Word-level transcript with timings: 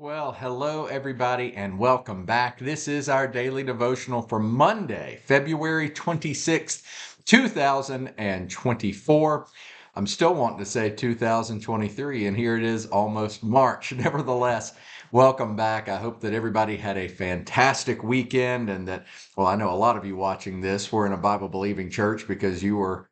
Well, 0.00 0.32
hello, 0.32 0.86
everybody, 0.86 1.54
and 1.54 1.78
welcome 1.78 2.24
back. 2.24 2.58
This 2.58 2.88
is 2.88 3.08
our 3.08 3.28
daily 3.28 3.62
devotional 3.62 4.22
for 4.22 4.40
Monday, 4.40 5.20
February 5.24 5.88
26th, 5.88 6.82
2024. 7.24 9.46
I'm 9.94 10.06
still 10.08 10.34
wanting 10.34 10.58
to 10.58 10.64
say 10.64 10.90
2023, 10.90 12.26
and 12.26 12.36
here 12.36 12.56
it 12.56 12.64
is 12.64 12.86
almost 12.86 13.44
March. 13.44 13.92
Nevertheless, 13.96 14.74
welcome 15.12 15.54
back. 15.54 15.88
I 15.88 15.98
hope 15.98 16.18
that 16.22 16.34
everybody 16.34 16.76
had 16.76 16.98
a 16.98 17.06
fantastic 17.06 18.02
weekend 18.02 18.70
and 18.70 18.88
that, 18.88 19.06
well, 19.36 19.46
I 19.46 19.54
know 19.54 19.70
a 19.70 19.76
lot 19.76 19.96
of 19.96 20.04
you 20.04 20.16
watching 20.16 20.60
this 20.60 20.90
were 20.90 21.06
in 21.06 21.12
a 21.12 21.16
Bible 21.16 21.48
believing 21.48 21.88
church 21.88 22.26
because 22.26 22.64
you 22.64 22.78
were 22.78 23.08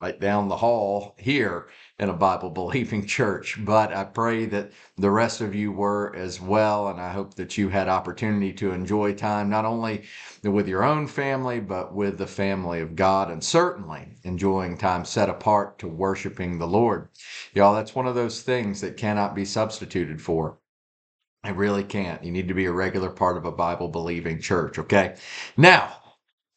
right 0.00 0.20
down 0.20 0.48
the 0.48 0.56
hall 0.56 1.14
here 1.18 1.68
in 1.98 2.08
a 2.10 2.14
Bible 2.14 2.50
believing 2.50 3.06
church. 3.18 3.56
But 3.64 3.92
I 3.92 4.04
pray 4.04 4.44
that 4.46 4.72
the 4.96 5.10
rest 5.10 5.40
of 5.40 5.54
you 5.54 5.72
were 5.72 6.14
as 6.14 6.40
well. 6.40 6.88
And 6.88 7.00
I 7.00 7.10
hope 7.12 7.34
that 7.34 7.56
you 7.56 7.68
had 7.68 7.88
opportunity 7.88 8.52
to 8.54 8.72
enjoy 8.72 9.14
time, 9.14 9.48
not 9.48 9.64
only 9.64 10.04
with 10.42 10.68
your 10.68 10.84
own 10.84 11.06
family, 11.06 11.60
but 11.60 11.94
with 11.94 12.18
the 12.18 12.26
family 12.26 12.80
of 12.80 12.96
God, 12.96 13.30
and 13.30 13.42
certainly 13.42 14.08
enjoying 14.24 14.76
time 14.76 15.04
set 15.04 15.28
apart 15.28 15.78
to 15.78 15.88
worshiping 15.88 16.58
the 16.58 16.68
Lord. 16.68 17.08
Y'all, 17.54 17.74
that's 17.74 17.94
one 17.94 18.06
of 18.06 18.14
those 18.14 18.42
things 18.42 18.80
that 18.82 18.96
cannot 18.96 19.34
be 19.34 19.44
substituted 19.44 20.20
for. 20.20 20.58
It 21.44 21.54
really 21.54 21.84
can't. 21.84 22.24
You 22.24 22.32
need 22.32 22.48
to 22.48 22.54
be 22.54 22.66
a 22.66 22.72
regular 22.72 23.08
part 23.10 23.36
of 23.36 23.44
a 23.44 23.52
Bible 23.52 23.88
believing 23.88 24.40
church, 24.40 24.78
okay? 24.78 25.16
Now, 25.56 25.96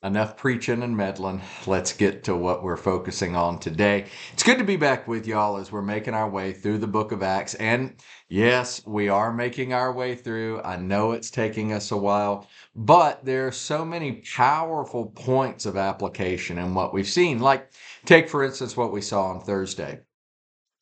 enough 0.02 0.38
preaching 0.38 0.82
and 0.82 0.96
meddling. 0.96 1.42
Let's 1.68 1.92
get 1.92 2.24
to 2.24 2.36
what 2.36 2.64
we're 2.64 2.78
focusing 2.78 3.36
on 3.36 3.60
today. 3.60 4.06
It's 4.32 4.44
good 4.44 4.58
to 4.60 4.64
be 4.64 4.78
back 4.78 5.10
with 5.10 5.28
y'all 5.28 5.58
as 5.58 5.74
we're 5.74 5.82
making 5.82 6.14
our 6.14 6.30
way 6.30 6.54
through 6.54 6.78
the 6.78 6.88
book 6.88 7.12
of 7.12 7.22
Acts. 7.22 7.54
And 7.56 7.96
yes, 8.30 8.82
we 8.86 9.10
are 9.10 9.34
making 9.34 9.74
our 9.74 9.92
way 9.92 10.16
through. 10.16 10.62
I 10.62 10.78
know 10.78 11.12
it's 11.12 11.30
taking 11.30 11.74
us 11.74 11.92
a 11.92 11.98
while, 11.98 12.48
but 12.76 13.26
there 13.26 13.48
are 13.48 13.52
so 13.52 13.84
many 13.84 14.24
powerful 14.34 15.08
points 15.08 15.66
of 15.66 15.76
application 15.76 16.58
in 16.58 16.74
what 16.74 16.94
we've 16.94 17.06
seen. 17.06 17.40
Like, 17.40 17.70
take 18.06 18.30
for 18.30 18.44
instance 18.44 18.78
what 18.78 18.94
we 18.94 19.02
saw 19.02 19.24
on 19.32 19.42
Thursday. 19.42 20.00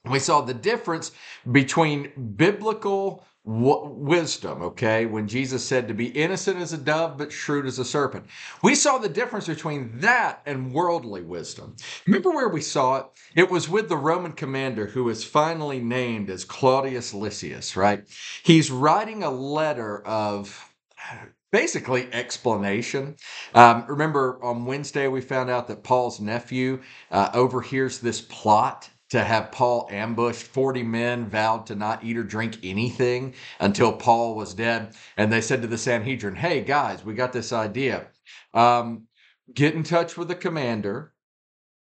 We 0.05 0.19
saw 0.19 0.41
the 0.41 0.53
difference 0.53 1.11
between 1.51 2.33
biblical 2.35 3.25
wisdom, 3.47 4.61
okay, 4.61 5.05
when 5.05 5.27
Jesus 5.27 5.65
said 5.65 5.87
to 5.87 5.93
be 5.93 6.07
innocent 6.07 6.57
as 6.57 6.73
a 6.73 6.77
dove 6.77 7.17
but 7.17 7.31
shrewd 7.31 7.65
as 7.65 7.79
a 7.79 7.85
serpent. 7.85 8.25
We 8.61 8.75
saw 8.75 8.97
the 8.97 9.07
difference 9.07 9.47
between 9.47 9.99
that 9.99 10.41
and 10.45 10.73
worldly 10.73 11.21
wisdom. 11.21 11.77
Remember 12.05 12.31
where 12.31 12.49
we 12.49 12.59
saw 12.61 12.97
it? 12.97 13.05
It 13.35 13.49
was 13.49 13.69
with 13.69 13.87
the 13.87 13.95
Roman 13.95 14.33
commander 14.33 14.87
who 14.87 15.07
is 15.07 15.23
finally 15.23 15.79
named 15.79 16.29
as 16.29 16.43
Claudius 16.43 17.13
Lysias, 17.13 17.77
right? 17.77 18.03
He's 18.43 18.69
writing 18.69 19.23
a 19.23 19.31
letter 19.31 20.05
of 20.05 20.73
basically 21.51 22.11
explanation. 22.11 23.15
Um, 23.55 23.85
remember 23.87 24.43
on 24.43 24.65
Wednesday, 24.65 25.07
we 25.07 25.21
found 25.21 25.49
out 25.49 25.69
that 25.69 25.83
Paul's 25.83 26.19
nephew 26.19 26.81
uh, 27.09 27.29
overhears 27.33 27.99
this 27.99 28.19
plot 28.19 28.89
to 29.09 29.23
have 29.23 29.51
Paul 29.51 29.87
ambushed. 29.91 30.43
40 30.43 30.83
men 30.83 31.29
vowed 31.29 31.65
to 31.67 31.75
not 31.75 32.03
eat 32.03 32.17
or 32.17 32.23
drink 32.23 32.57
anything 32.63 33.33
until 33.59 33.93
Paul 33.93 34.35
was 34.35 34.53
dead. 34.53 34.95
And 35.15 35.31
they 35.31 35.41
said 35.41 35.61
to 35.61 35.67
the 35.67 35.77
Sanhedrin, 35.77 36.35
Hey, 36.35 36.61
guys, 36.61 37.05
we 37.05 37.13
got 37.13 37.33
this 37.33 37.53
idea. 37.53 38.07
Um, 38.53 39.07
get 39.53 39.75
in 39.75 39.83
touch 39.83 40.17
with 40.17 40.27
the 40.27 40.35
commander, 40.35 41.13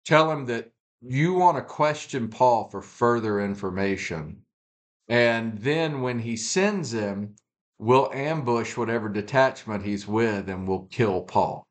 tell 0.04 0.30
him 0.30 0.46
that 0.46 0.72
you 1.00 1.34
want 1.34 1.56
to 1.56 1.62
question 1.62 2.28
Paul 2.28 2.68
for 2.70 2.80
further 2.80 3.40
information. 3.40 4.42
And 5.08 5.58
then 5.58 6.02
when 6.02 6.18
he 6.18 6.36
sends 6.36 6.92
him, 6.92 7.36
we'll 7.78 8.10
ambush 8.12 8.76
whatever 8.76 9.08
detachment 9.08 9.84
he's 9.84 10.06
with 10.06 10.48
and 10.48 10.66
we'll 10.66 10.88
kill 10.90 11.22
Paul. 11.22 11.66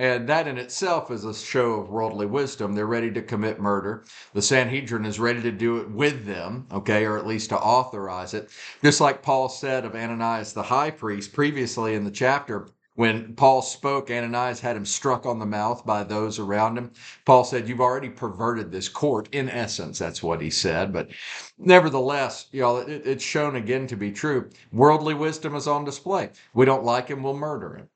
And 0.00 0.26
that 0.30 0.48
in 0.48 0.56
itself 0.56 1.10
is 1.10 1.26
a 1.26 1.34
show 1.34 1.74
of 1.74 1.90
worldly 1.90 2.24
wisdom. 2.24 2.72
They're 2.72 2.86
ready 2.86 3.12
to 3.12 3.20
commit 3.20 3.60
murder. 3.60 4.02
The 4.32 4.40
Sanhedrin 4.40 5.04
is 5.04 5.20
ready 5.20 5.42
to 5.42 5.52
do 5.52 5.76
it 5.76 5.90
with 5.90 6.24
them, 6.24 6.66
okay, 6.72 7.04
or 7.04 7.18
at 7.18 7.26
least 7.26 7.50
to 7.50 7.58
authorize 7.58 8.32
it. 8.32 8.48
Just 8.82 9.02
like 9.02 9.20
Paul 9.20 9.50
said 9.50 9.84
of 9.84 9.94
Ananias 9.94 10.54
the 10.54 10.62
high 10.62 10.90
priest 10.90 11.34
previously 11.34 11.94
in 11.94 12.04
the 12.04 12.10
chapter, 12.10 12.68
when 12.94 13.34
Paul 13.34 13.60
spoke, 13.60 14.10
Ananias 14.10 14.60
had 14.60 14.74
him 14.74 14.86
struck 14.86 15.26
on 15.26 15.38
the 15.38 15.44
mouth 15.44 15.84
by 15.84 16.02
those 16.02 16.38
around 16.38 16.78
him. 16.78 16.92
Paul 17.26 17.44
said, 17.44 17.68
You've 17.68 17.82
already 17.82 18.08
perverted 18.08 18.72
this 18.72 18.88
court. 18.88 19.28
In 19.32 19.50
essence, 19.50 19.98
that's 19.98 20.22
what 20.22 20.40
he 20.40 20.48
said. 20.48 20.94
But 20.94 21.10
nevertheless, 21.58 22.46
you 22.52 22.62
know, 22.62 22.78
it, 22.78 23.06
it's 23.06 23.22
shown 23.22 23.54
again 23.54 23.86
to 23.88 23.96
be 23.96 24.12
true. 24.12 24.48
Worldly 24.72 25.12
wisdom 25.12 25.54
is 25.56 25.66
on 25.66 25.84
display. 25.84 26.30
We 26.54 26.64
don't 26.64 26.84
like 26.84 27.08
him, 27.08 27.22
we'll 27.22 27.36
murder 27.36 27.74
him. 27.76 27.90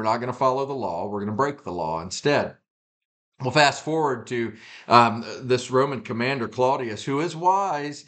We're 0.00 0.04
not 0.04 0.16
going 0.16 0.32
to 0.32 0.38
follow 0.38 0.64
the 0.64 0.72
law. 0.72 1.06
We're 1.06 1.20
going 1.20 1.26
to 1.26 1.36
break 1.36 1.62
the 1.62 1.72
law 1.72 2.00
instead. 2.00 2.56
We'll 3.42 3.50
fast 3.50 3.84
forward 3.84 4.26
to 4.28 4.54
um, 4.88 5.26
this 5.42 5.70
Roman 5.70 6.00
commander, 6.00 6.48
Claudius, 6.48 7.04
who 7.04 7.20
is 7.20 7.36
wise. 7.36 8.06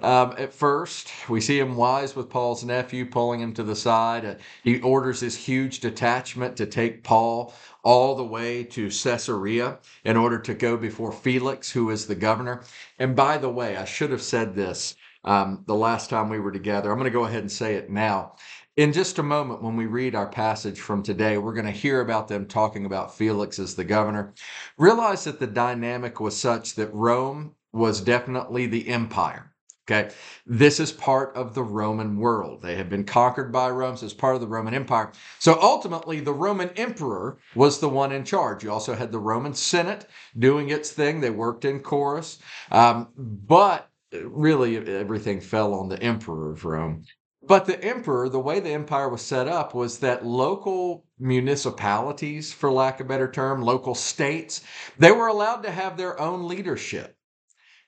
Um, 0.00 0.34
at 0.38 0.54
first, 0.54 1.10
we 1.28 1.42
see 1.42 1.58
him 1.58 1.76
wise 1.76 2.16
with 2.16 2.30
Paul's 2.30 2.64
nephew, 2.64 3.04
pulling 3.04 3.40
him 3.40 3.52
to 3.54 3.62
the 3.62 3.76
side. 3.76 4.24
Uh, 4.24 4.34
he 4.62 4.80
orders 4.80 5.20
this 5.20 5.36
huge 5.36 5.80
detachment 5.80 6.56
to 6.56 6.64
take 6.64 7.04
Paul 7.04 7.52
all 7.82 8.14
the 8.14 8.24
way 8.24 8.64
to 8.64 8.88
Caesarea 8.88 9.80
in 10.06 10.16
order 10.16 10.38
to 10.38 10.54
go 10.54 10.78
before 10.78 11.12
Felix, 11.12 11.70
who 11.70 11.90
is 11.90 12.06
the 12.06 12.14
governor. 12.14 12.62
And 12.98 13.14
by 13.14 13.36
the 13.36 13.50
way, 13.50 13.76
I 13.76 13.84
should 13.84 14.12
have 14.12 14.22
said 14.22 14.54
this 14.54 14.96
um, 15.24 15.62
the 15.66 15.74
last 15.74 16.08
time 16.08 16.30
we 16.30 16.38
were 16.38 16.52
together. 16.52 16.90
I'm 16.90 16.98
going 16.98 17.10
to 17.10 17.18
go 17.18 17.26
ahead 17.26 17.40
and 17.40 17.52
say 17.52 17.74
it 17.74 17.90
now. 17.90 18.36
In 18.76 18.92
just 18.92 19.20
a 19.20 19.22
moment, 19.22 19.62
when 19.62 19.76
we 19.76 19.86
read 19.86 20.16
our 20.16 20.26
passage 20.26 20.80
from 20.80 21.04
today, 21.04 21.38
we're 21.38 21.54
going 21.54 21.64
to 21.64 21.70
hear 21.70 22.00
about 22.00 22.26
them 22.26 22.44
talking 22.44 22.86
about 22.86 23.14
Felix 23.14 23.60
as 23.60 23.76
the 23.76 23.84
governor. 23.84 24.34
Realize 24.76 25.22
that 25.24 25.38
the 25.38 25.46
dynamic 25.46 26.18
was 26.18 26.36
such 26.36 26.74
that 26.74 26.92
Rome 26.92 27.54
was 27.72 28.00
definitely 28.00 28.66
the 28.66 28.88
empire. 28.88 29.52
Okay, 29.86 30.12
this 30.46 30.80
is 30.80 30.90
part 30.90 31.36
of 31.36 31.54
the 31.54 31.62
Roman 31.62 32.16
world. 32.16 32.62
They 32.62 32.74
had 32.74 32.88
been 32.88 33.04
conquered 33.04 33.52
by 33.52 33.70
Rome, 33.70 33.96
so 33.96 34.06
it's 34.06 34.14
part 34.14 34.34
of 34.34 34.40
the 34.40 34.48
Roman 34.48 34.74
Empire. 34.74 35.12
So 35.38 35.56
ultimately, 35.60 36.18
the 36.20 36.32
Roman 36.32 36.70
emperor 36.70 37.38
was 37.54 37.78
the 37.78 37.88
one 37.88 38.10
in 38.10 38.24
charge. 38.24 38.64
You 38.64 38.72
also 38.72 38.94
had 38.94 39.12
the 39.12 39.18
Roman 39.20 39.54
Senate 39.54 40.06
doing 40.38 40.70
its 40.70 40.90
thing. 40.90 41.20
They 41.20 41.30
worked 41.30 41.66
in 41.66 41.80
chorus, 41.80 42.38
um, 42.72 43.08
but 43.14 43.90
really 44.10 44.78
everything 44.78 45.40
fell 45.40 45.74
on 45.74 45.88
the 45.90 46.02
emperor 46.02 46.50
of 46.50 46.64
Rome. 46.64 47.04
But 47.46 47.66
the 47.66 47.82
emperor, 47.84 48.28
the 48.28 48.40
way 48.40 48.60
the 48.60 48.70
empire 48.70 49.08
was 49.08 49.20
set 49.20 49.48
up 49.48 49.74
was 49.74 49.98
that 49.98 50.24
local 50.24 51.06
municipalities, 51.18 52.52
for 52.52 52.72
lack 52.72 53.00
of 53.00 53.06
a 53.06 53.08
better 53.08 53.30
term, 53.30 53.62
local 53.62 53.94
states, 53.94 54.62
they 54.98 55.12
were 55.12 55.26
allowed 55.26 55.62
to 55.64 55.70
have 55.70 55.96
their 55.96 56.18
own 56.18 56.48
leadership. 56.48 57.18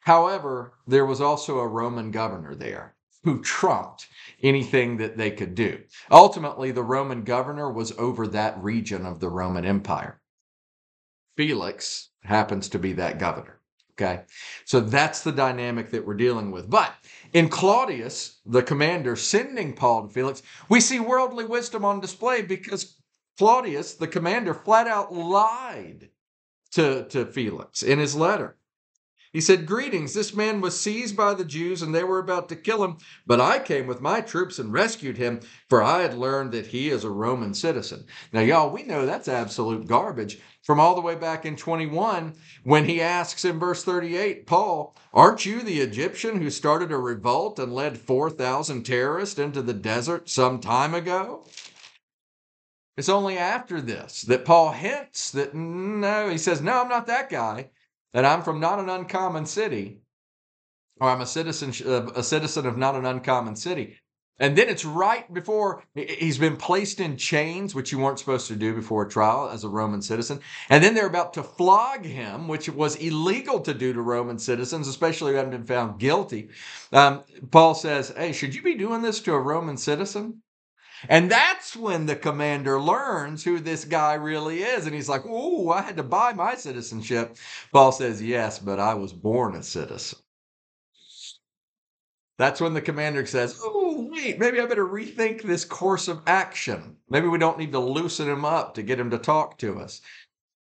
However, 0.00 0.74
there 0.86 1.06
was 1.06 1.20
also 1.20 1.58
a 1.58 1.66
Roman 1.66 2.10
governor 2.10 2.54
there 2.54 2.96
who 3.24 3.42
trumped 3.42 4.08
anything 4.42 4.98
that 4.98 5.16
they 5.16 5.30
could 5.30 5.54
do. 5.54 5.82
Ultimately, 6.10 6.70
the 6.70 6.84
Roman 6.84 7.24
governor 7.24 7.72
was 7.72 7.92
over 7.98 8.26
that 8.28 8.62
region 8.62 9.04
of 9.04 9.20
the 9.20 9.28
Roman 9.28 9.64
Empire. 9.64 10.20
Felix 11.36 12.10
happens 12.22 12.68
to 12.68 12.78
be 12.78 12.92
that 12.92 13.18
governor. 13.18 13.55
Okay. 13.98 14.22
So 14.66 14.80
that's 14.80 15.22
the 15.22 15.32
dynamic 15.32 15.90
that 15.90 16.06
we're 16.06 16.14
dealing 16.14 16.50
with. 16.50 16.68
But 16.68 16.92
in 17.32 17.48
Claudius, 17.48 18.40
the 18.44 18.62
commander, 18.62 19.16
sending 19.16 19.72
Paul 19.72 20.06
to 20.06 20.12
Felix, 20.12 20.42
we 20.68 20.80
see 20.80 21.00
worldly 21.00 21.46
wisdom 21.46 21.84
on 21.84 22.00
display 22.00 22.42
because 22.42 22.96
Claudius, 23.38 23.94
the 23.94 24.06
commander, 24.06 24.52
flat 24.52 24.86
out 24.86 25.14
lied 25.14 26.10
to, 26.72 27.04
to 27.08 27.24
Felix 27.24 27.82
in 27.82 27.98
his 27.98 28.14
letter. 28.14 28.56
He 29.36 29.42
said, 29.42 29.66
Greetings, 29.66 30.14
this 30.14 30.32
man 30.32 30.62
was 30.62 30.80
seized 30.80 31.14
by 31.14 31.34
the 31.34 31.44
Jews 31.44 31.82
and 31.82 31.94
they 31.94 32.04
were 32.04 32.18
about 32.18 32.48
to 32.48 32.56
kill 32.56 32.82
him, 32.82 32.96
but 33.26 33.38
I 33.38 33.58
came 33.58 33.86
with 33.86 34.00
my 34.00 34.22
troops 34.22 34.58
and 34.58 34.72
rescued 34.72 35.18
him, 35.18 35.40
for 35.68 35.82
I 35.82 36.00
had 36.00 36.16
learned 36.16 36.52
that 36.52 36.68
he 36.68 36.88
is 36.88 37.04
a 37.04 37.10
Roman 37.10 37.52
citizen. 37.52 38.06
Now, 38.32 38.40
y'all, 38.40 38.70
we 38.70 38.82
know 38.82 39.04
that's 39.04 39.28
absolute 39.28 39.86
garbage 39.86 40.40
from 40.62 40.80
all 40.80 40.94
the 40.94 41.02
way 41.02 41.16
back 41.16 41.44
in 41.44 41.54
21 41.54 42.32
when 42.64 42.86
he 42.86 43.02
asks 43.02 43.44
in 43.44 43.58
verse 43.58 43.84
38, 43.84 44.46
Paul, 44.46 44.96
aren't 45.12 45.44
you 45.44 45.60
the 45.60 45.80
Egyptian 45.80 46.40
who 46.40 46.48
started 46.48 46.90
a 46.90 46.96
revolt 46.96 47.58
and 47.58 47.74
led 47.74 47.98
4,000 47.98 48.84
terrorists 48.84 49.38
into 49.38 49.60
the 49.60 49.74
desert 49.74 50.30
some 50.30 50.60
time 50.60 50.94
ago? 50.94 51.44
It's 52.96 53.10
only 53.10 53.36
after 53.36 53.82
this 53.82 54.22
that 54.22 54.46
Paul 54.46 54.72
hints 54.72 55.30
that 55.32 55.54
no, 55.54 56.30
he 56.30 56.38
says, 56.38 56.62
No, 56.62 56.80
I'm 56.80 56.88
not 56.88 57.06
that 57.08 57.28
guy 57.28 57.68
that 58.16 58.24
I'm 58.24 58.42
from 58.42 58.60
not 58.60 58.78
an 58.78 58.88
uncommon 58.88 59.44
city, 59.44 60.00
or 60.98 61.10
I'm 61.10 61.20
a 61.20 61.26
citizen, 61.26 61.74
a 62.16 62.22
citizen 62.22 62.64
of 62.64 62.78
not 62.78 62.94
an 62.94 63.04
uncommon 63.04 63.56
city. 63.56 63.98
And 64.38 64.56
then 64.56 64.70
it's 64.70 64.86
right 64.86 65.30
before 65.34 65.82
he's 65.94 66.38
been 66.38 66.56
placed 66.56 66.98
in 66.98 67.18
chains, 67.18 67.74
which 67.74 67.92
you 67.92 67.98
weren't 67.98 68.18
supposed 68.18 68.48
to 68.48 68.56
do 68.56 68.74
before 68.74 69.04
a 69.04 69.08
trial 69.10 69.50
as 69.50 69.64
a 69.64 69.68
Roman 69.68 70.00
citizen. 70.00 70.40
And 70.70 70.82
then 70.82 70.94
they're 70.94 71.06
about 71.06 71.34
to 71.34 71.42
flog 71.42 72.06
him, 72.06 72.48
which 72.48 72.70
was 72.70 72.96
illegal 72.96 73.60
to 73.60 73.74
do 73.74 73.92
to 73.92 74.00
Roman 74.00 74.38
citizens, 74.38 74.88
especially 74.88 75.32
who 75.32 75.36
hadn't 75.36 75.50
been 75.50 75.66
found 75.66 76.00
guilty. 76.00 76.48
Um, 76.94 77.22
Paul 77.50 77.74
says, 77.74 78.14
Hey, 78.16 78.32
should 78.32 78.54
you 78.54 78.62
be 78.62 78.76
doing 78.76 79.02
this 79.02 79.20
to 79.20 79.34
a 79.34 79.38
Roman 79.38 79.76
citizen? 79.76 80.40
And 81.08 81.30
that's 81.30 81.76
when 81.76 82.06
the 82.06 82.16
commander 82.16 82.80
learns 82.80 83.44
who 83.44 83.60
this 83.60 83.84
guy 83.84 84.14
really 84.14 84.62
is. 84.62 84.86
And 84.86 84.94
he's 84.94 85.08
like, 85.08 85.22
Oh, 85.26 85.70
I 85.70 85.82
had 85.82 85.96
to 85.96 86.02
buy 86.02 86.32
my 86.32 86.54
citizenship. 86.54 87.36
Paul 87.72 87.92
says, 87.92 88.22
Yes, 88.22 88.58
but 88.58 88.80
I 88.80 88.94
was 88.94 89.12
born 89.12 89.54
a 89.54 89.62
citizen. 89.62 90.18
That's 92.38 92.60
when 92.60 92.74
the 92.74 92.82
commander 92.82 93.24
says, 93.26 93.58
Oh, 93.62 94.08
wait, 94.10 94.38
maybe 94.38 94.60
I 94.60 94.66
better 94.66 94.86
rethink 94.86 95.42
this 95.42 95.64
course 95.64 96.08
of 96.08 96.22
action. 96.26 96.96
Maybe 97.08 97.28
we 97.28 97.38
don't 97.38 97.58
need 97.58 97.72
to 97.72 97.78
loosen 97.78 98.28
him 98.28 98.44
up 98.44 98.74
to 98.74 98.82
get 98.82 99.00
him 99.00 99.10
to 99.10 99.18
talk 99.18 99.58
to 99.58 99.78
us. 99.78 100.00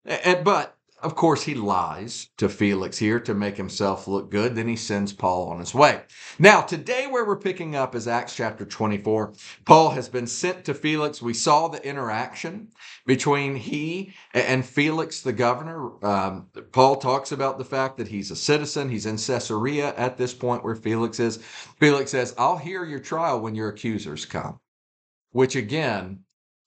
But 0.03 0.75
of 1.01 1.15
course, 1.15 1.43
he 1.43 1.55
lies 1.55 2.29
to 2.37 2.47
Felix 2.47 2.97
here 2.97 3.19
to 3.21 3.33
make 3.33 3.57
himself 3.57 4.07
look 4.07 4.29
good. 4.29 4.55
Then 4.55 4.67
he 4.67 4.75
sends 4.75 5.13
Paul 5.13 5.49
on 5.49 5.59
his 5.59 5.73
way. 5.73 6.03
Now, 6.37 6.61
today, 6.61 7.07
where 7.07 7.25
we're 7.25 7.37
picking 7.37 7.75
up 7.75 7.95
is 7.95 8.07
Acts 8.07 8.35
chapter 8.35 8.65
24. 8.65 9.33
Paul 9.65 9.89
has 9.91 10.07
been 10.09 10.27
sent 10.27 10.65
to 10.65 10.73
Felix. 10.73 11.21
We 11.21 11.33
saw 11.33 11.67
the 11.67 11.83
interaction 11.85 12.69
between 13.05 13.55
he 13.55 14.13
and 14.33 14.65
Felix, 14.65 15.21
the 15.21 15.33
governor. 15.33 16.03
Um, 16.05 16.47
Paul 16.71 16.97
talks 16.97 17.31
about 17.31 17.57
the 17.57 17.65
fact 17.65 17.97
that 17.97 18.07
he's 18.07 18.31
a 18.31 18.35
citizen. 18.35 18.89
He's 18.89 19.05
in 19.07 19.17
Caesarea 19.17 19.95
at 19.95 20.17
this 20.17 20.33
point 20.33 20.63
where 20.63 20.75
Felix 20.75 21.19
is. 21.19 21.37
Felix 21.79 22.11
says, 22.11 22.35
I'll 22.37 22.57
hear 22.57 22.85
your 22.85 22.99
trial 22.99 23.41
when 23.41 23.55
your 23.55 23.69
accusers 23.69 24.25
come, 24.25 24.59
which 25.31 25.55
again, 25.55 26.19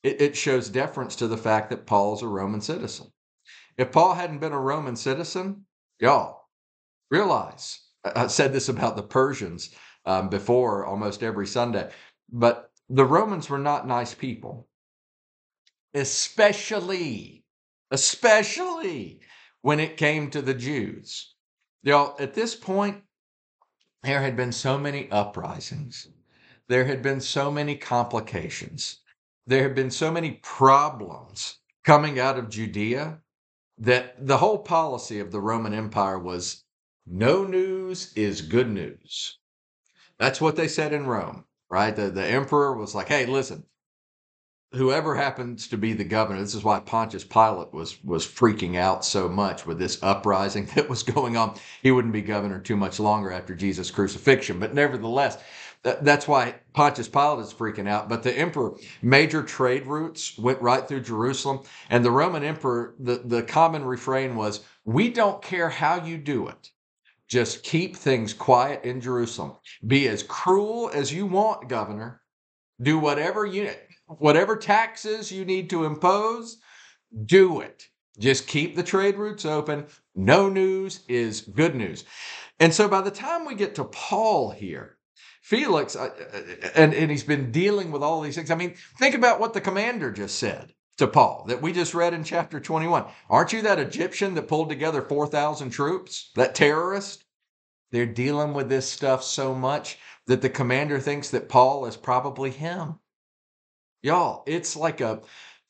it, 0.02 0.20
it 0.20 0.36
shows 0.36 0.68
deference 0.68 1.16
to 1.16 1.28
the 1.28 1.38
fact 1.38 1.70
that 1.70 1.86
Paul's 1.86 2.22
a 2.22 2.28
Roman 2.28 2.60
citizen. 2.60 3.12
If 3.76 3.90
Paul 3.90 4.14
hadn't 4.14 4.38
been 4.38 4.52
a 4.52 4.60
Roman 4.60 4.96
citizen, 4.96 5.66
y'all 6.00 6.48
realize 7.10 7.80
I 8.04 8.26
said 8.28 8.52
this 8.52 8.68
about 8.68 8.96
the 8.96 9.02
Persians 9.02 9.70
um, 10.04 10.28
before 10.28 10.86
almost 10.86 11.22
every 11.22 11.46
Sunday, 11.46 11.90
but 12.30 12.70
the 12.88 13.04
Romans 13.04 13.48
were 13.48 13.58
not 13.58 13.88
nice 13.88 14.14
people, 14.14 14.68
especially, 15.94 17.44
especially 17.90 19.20
when 19.62 19.80
it 19.80 19.96
came 19.96 20.30
to 20.30 20.42
the 20.42 20.54
Jews. 20.54 21.34
Y'all, 21.82 22.14
at 22.20 22.34
this 22.34 22.54
point, 22.54 23.02
there 24.02 24.20
had 24.20 24.36
been 24.36 24.52
so 24.52 24.78
many 24.78 25.10
uprisings, 25.10 26.08
there 26.68 26.84
had 26.84 27.02
been 27.02 27.20
so 27.20 27.50
many 27.50 27.74
complications, 27.76 29.00
there 29.46 29.62
had 29.62 29.74
been 29.74 29.90
so 29.90 30.10
many 30.12 30.32
problems 30.42 31.56
coming 31.84 32.20
out 32.20 32.38
of 32.38 32.50
Judea 32.50 33.20
that 33.78 34.26
the 34.26 34.38
whole 34.38 34.58
policy 34.58 35.18
of 35.20 35.32
the 35.32 35.40
Roman 35.40 35.74
Empire 35.74 36.18
was 36.18 36.64
no 37.06 37.44
news 37.44 38.12
is 38.14 38.40
good 38.40 38.70
news. 38.70 39.38
That's 40.18 40.40
what 40.40 40.56
they 40.56 40.68
said 40.68 40.92
in 40.92 41.06
Rome, 41.06 41.44
right? 41.68 41.94
The, 41.94 42.10
the 42.10 42.24
emperor 42.24 42.76
was 42.76 42.94
like, 42.94 43.08
hey, 43.08 43.26
listen, 43.26 43.64
whoever 44.74 45.14
happens 45.14 45.68
to 45.68 45.76
be 45.76 45.92
the 45.92 46.04
governor, 46.04 46.40
this 46.40 46.54
is 46.54 46.64
why 46.64 46.80
Pontius 46.80 47.24
Pilate 47.24 47.72
was 47.72 48.02
was 48.04 48.26
freaking 48.26 48.76
out 48.76 49.04
so 49.04 49.28
much 49.28 49.66
with 49.66 49.78
this 49.78 50.02
uprising 50.02 50.66
that 50.74 50.88
was 50.88 51.02
going 51.02 51.36
on. 51.36 51.56
He 51.82 51.90
wouldn't 51.90 52.12
be 52.12 52.22
governor 52.22 52.60
too 52.60 52.76
much 52.76 53.00
longer 53.00 53.30
after 53.30 53.54
Jesus' 53.54 53.90
crucifixion. 53.90 54.58
But 54.58 54.74
nevertheless, 54.74 55.38
that's 55.84 56.26
why 56.26 56.54
Pontius 56.72 57.08
Pilate 57.08 57.44
is 57.46 57.52
freaking 57.52 57.88
out. 57.88 58.08
But 58.08 58.22
the 58.22 58.36
emperor, 58.36 58.76
major 59.02 59.42
trade 59.42 59.86
routes 59.86 60.38
went 60.38 60.60
right 60.62 60.86
through 60.86 61.02
Jerusalem. 61.02 61.60
And 61.90 62.04
the 62.04 62.10
Roman 62.10 62.42
emperor, 62.42 62.94
the, 62.98 63.16
the 63.24 63.42
common 63.42 63.84
refrain 63.84 64.34
was, 64.34 64.64
We 64.84 65.10
don't 65.10 65.42
care 65.42 65.68
how 65.68 66.04
you 66.04 66.16
do 66.16 66.48
it. 66.48 66.70
Just 67.28 67.62
keep 67.62 67.96
things 67.96 68.32
quiet 68.32 68.84
in 68.84 69.00
Jerusalem. 69.00 69.52
Be 69.86 70.08
as 70.08 70.22
cruel 70.22 70.90
as 70.92 71.12
you 71.12 71.26
want, 71.26 71.68
governor. 71.68 72.22
Do 72.80 72.98
whatever 72.98 73.46
you 73.46 73.70
whatever 74.06 74.56
taxes 74.56 75.32
you 75.32 75.44
need 75.44 75.70
to 75.70 75.84
impose, 75.84 76.58
do 77.24 77.60
it. 77.60 77.88
Just 78.18 78.46
keep 78.46 78.76
the 78.76 78.82
trade 78.82 79.16
routes 79.16 79.44
open. 79.44 79.86
No 80.14 80.48
news 80.48 81.00
is 81.08 81.40
good 81.40 81.74
news. 81.74 82.04
And 82.60 82.72
so 82.72 82.88
by 82.88 83.00
the 83.00 83.10
time 83.10 83.44
we 83.44 83.54
get 83.54 83.74
to 83.76 83.84
Paul 83.84 84.50
here, 84.50 84.98
Felix, 85.42 85.94
uh, 85.96 86.10
uh, 86.32 86.68
and, 86.74 86.94
and 86.94 87.10
he's 87.10 87.24
been 87.24 87.52
dealing 87.52 87.90
with 87.90 88.02
all 88.02 88.20
these 88.20 88.34
things. 88.34 88.50
I 88.50 88.54
mean, 88.54 88.74
think 88.98 89.14
about 89.14 89.40
what 89.40 89.52
the 89.52 89.60
commander 89.60 90.10
just 90.10 90.38
said 90.38 90.72
to 90.96 91.06
Paul 91.06 91.44
that 91.48 91.60
we 91.60 91.72
just 91.72 91.94
read 91.94 92.14
in 92.14 92.24
chapter 92.24 92.60
21. 92.60 93.04
Aren't 93.28 93.52
you 93.52 93.62
that 93.62 93.78
Egyptian 93.78 94.34
that 94.34 94.48
pulled 94.48 94.68
together 94.68 95.02
4,000 95.02 95.70
troops? 95.70 96.30
That 96.36 96.54
terrorist? 96.54 97.24
They're 97.90 98.06
dealing 98.06 98.54
with 98.54 98.68
this 98.68 98.90
stuff 98.90 99.22
so 99.22 99.54
much 99.54 99.98
that 100.26 100.40
the 100.42 100.48
commander 100.48 100.98
thinks 100.98 101.30
that 101.30 101.48
Paul 101.48 101.86
is 101.86 101.96
probably 101.96 102.50
him. 102.50 102.98
Y'all, 104.02 104.42
it's 104.46 104.76
like 104.76 105.00
a 105.00 105.20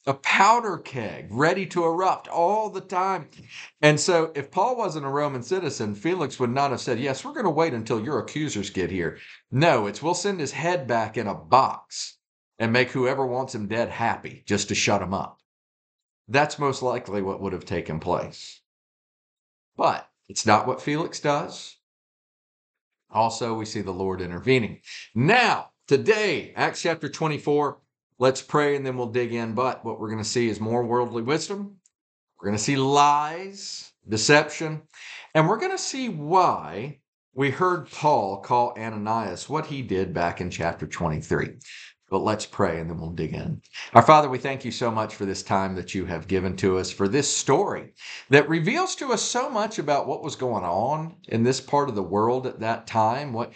a 0.06 0.14
powder 0.14 0.78
keg 0.78 1.28
ready 1.30 1.64
to 1.66 1.84
erupt 1.84 2.28
all 2.28 2.68
the 2.68 2.80
time. 2.80 3.28
And 3.80 3.98
so, 3.98 4.32
if 4.34 4.50
Paul 4.50 4.76
wasn't 4.76 5.06
a 5.06 5.10
Roman 5.10 5.42
citizen, 5.42 5.94
Felix 5.94 6.38
would 6.38 6.50
not 6.50 6.70
have 6.70 6.80
said, 6.80 7.00
Yes, 7.00 7.24
we're 7.24 7.32
going 7.32 7.44
to 7.44 7.50
wait 7.50 7.72
until 7.72 8.04
your 8.04 8.18
accusers 8.18 8.70
get 8.70 8.90
here. 8.90 9.18
No, 9.50 9.86
it's 9.86 10.02
we'll 10.02 10.14
send 10.14 10.40
his 10.40 10.52
head 10.52 10.86
back 10.86 11.16
in 11.16 11.26
a 11.26 11.34
box 11.34 12.18
and 12.58 12.72
make 12.72 12.90
whoever 12.90 13.26
wants 13.26 13.54
him 13.54 13.66
dead 13.66 13.88
happy 13.88 14.42
just 14.46 14.68
to 14.68 14.74
shut 14.74 15.02
him 15.02 15.14
up. 15.14 15.40
That's 16.28 16.58
most 16.58 16.82
likely 16.82 17.22
what 17.22 17.40
would 17.40 17.52
have 17.52 17.64
taken 17.64 18.00
place. 18.00 18.60
But 19.76 20.08
it's 20.28 20.46
not 20.46 20.66
what 20.66 20.82
Felix 20.82 21.20
does. 21.20 21.76
Also, 23.10 23.54
we 23.54 23.64
see 23.64 23.80
the 23.80 23.92
Lord 23.92 24.20
intervening. 24.20 24.80
Now, 25.14 25.70
today, 25.86 26.52
Acts 26.56 26.82
chapter 26.82 27.08
24 27.08 27.78
Let's 28.18 28.42
pray 28.42 28.76
and 28.76 28.86
then 28.86 28.96
we'll 28.96 29.08
dig 29.08 29.32
in. 29.32 29.54
But 29.54 29.84
what 29.84 29.98
we're 29.98 30.10
going 30.10 30.22
to 30.22 30.28
see 30.28 30.48
is 30.48 30.60
more 30.60 30.84
worldly 30.84 31.22
wisdom. 31.22 31.76
We're 32.38 32.46
going 32.46 32.58
to 32.58 32.62
see 32.62 32.76
lies, 32.76 33.92
deception, 34.08 34.82
and 35.34 35.48
we're 35.48 35.58
going 35.58 35.72
to 35.72 35.78
see 35.78 36.08
why 36.08 37.00
we 37.34 37.50
heard 37.50 37.90
Paul 37.90 38.40
call 38.40 38.74
Ananias 38.78 39.48
what 39.48 39.66
he 39.66 39.82
did 39.82 40.14
back 40.14 40.40
in 40.40 40.50
chapter 40.50 40.86
23. 40.86 41.56
But 42.14 42.22
let's 42.22 42.46
pray 42.46 42.78
and 42.78 42.88
then 42.88 42.98
we'll 42.98 43.10
dig 43.10 43.34
in. 43.34 43.60
Our 43.92 44.00
Father, 44.00 44.28
we 44.28 44.38
thank 44.38 44.64
you 44.64 44.70
so 44.70 44.88
much 44.88 45.16
for 45.16 45.24
this 45.24 45.42
time 45.42 45.74
that 45.74 45.96
you 45.96 46.04
have 46.04 46.28
given 46.28 46.54
to 46.58 46.78
us, 46.78 46.88
for 46.88 47.08
this 47.08 47.28
story 47.28 47.92
that 48.30 48.48
reveals 48.48 48.94
to 48.94 49.12
us 49.12 49.20
so 49.20 49.50
much 49.50 49.80
about 49.80 50.06
what 50.06 50.22
was 50.22 50.36
going 50.36 50.62
on 50.62 51.16
in 51.26 51.42
this 51.42 51.60
part 51.60 51.88
of 51.88 51.96
the 51.96 52.04
world 52.04 52.46
at 52.46 52.60
that 52.60 52.86
time, 52.86 53.32
what, 53.32 53.52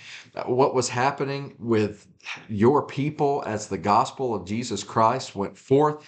what 0.46 0.74
was 0.74 0.88
happening 0.88 1.54
with 1.60 2.08
your 2.48 2.84
people 2.84 3.44
as 3.46 3.68
the 3.68 3.78
gospel 3.78 4.34
of 4.34 4.44
Jesus 4.44 4.82
Christ 4.82 5.36
went 5.36 5.56
forth. 5.56 6.04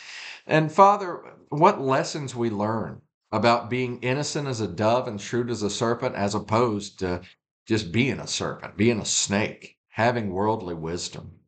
And 0.49 0.73
Father, 0.73 1.23
what 1.51 1.81
lessons 1.81 2.35
we 2.35 2.51
learn 2.51 3.01
about 3.31 3.71
being 3.71 4.01
innocent 4.01 4.49
as 4.49 4.61
a 4.61 4.67
dove 4.67 5.07
and 5.07 5.21
shrewd 5.21 5.51
as 5.51 5.63
a 5.63 5.71
serpent, 5.71 6.17
as 6.17 6.35
opposed 6.35 6.99
to 6.99 7.21
just 7.65 7.93
being 7.93 8.19
a 8.19 8.27
serpent, 8.27 8.77
being 8.77 8.99
a 8.99 9.05
snake, 9.05 9.77
having 9.91 10.33
worldly 10.33 10.75
wisdom. 10.75 11.40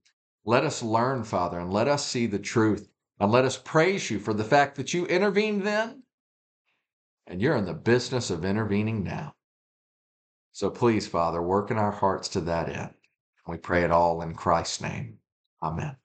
Let 0.44 0.64
us 0.64 0.82
learn, 0.82 1.25
Father, 1.25 1.58
and 1.58 1.72
let 1.72 1.88
us 1.88 2.06
see 2.06 2.26
the 2.26 2.38
truth, 2.38 2.88
and 3.20 3.30
let 3.30 3.44
us 3.44 3.56
praise 3.56 4.11
you 4.11 4.18
for 4.18 4.34
the 4.34 4.44
fact 4.44 4.76
that 4.76 4.92
you 4.92 5.06
intervened 5.06 5.62
then, 5.62 6.02
and 7.26 7.40
you're 7.40 7.56
in 7.56 7.64
the 7.64 7.75
business 7.75 8.30
of 8.30 8.44
intervening 8.44 9.04
now. 9.04 9.34
So 10.52 10.68
please, 10.68 11.06
Father, 11.06 11.40
work 11.40 11.70
in 11.70 11.78
our 11.78 11.92
hearts 11.92 12.28
to 12.30 12.40
that 12.42 12.68
end. 12.68 12.94
We 13.46 13.56
pray 13.56 13.84
it 13.84 13.90
all 13.90 14.22
in 14.22 14.34
Christ's 14.34 14.80
name. 14.80 15.18
Amen. 15.62 15.96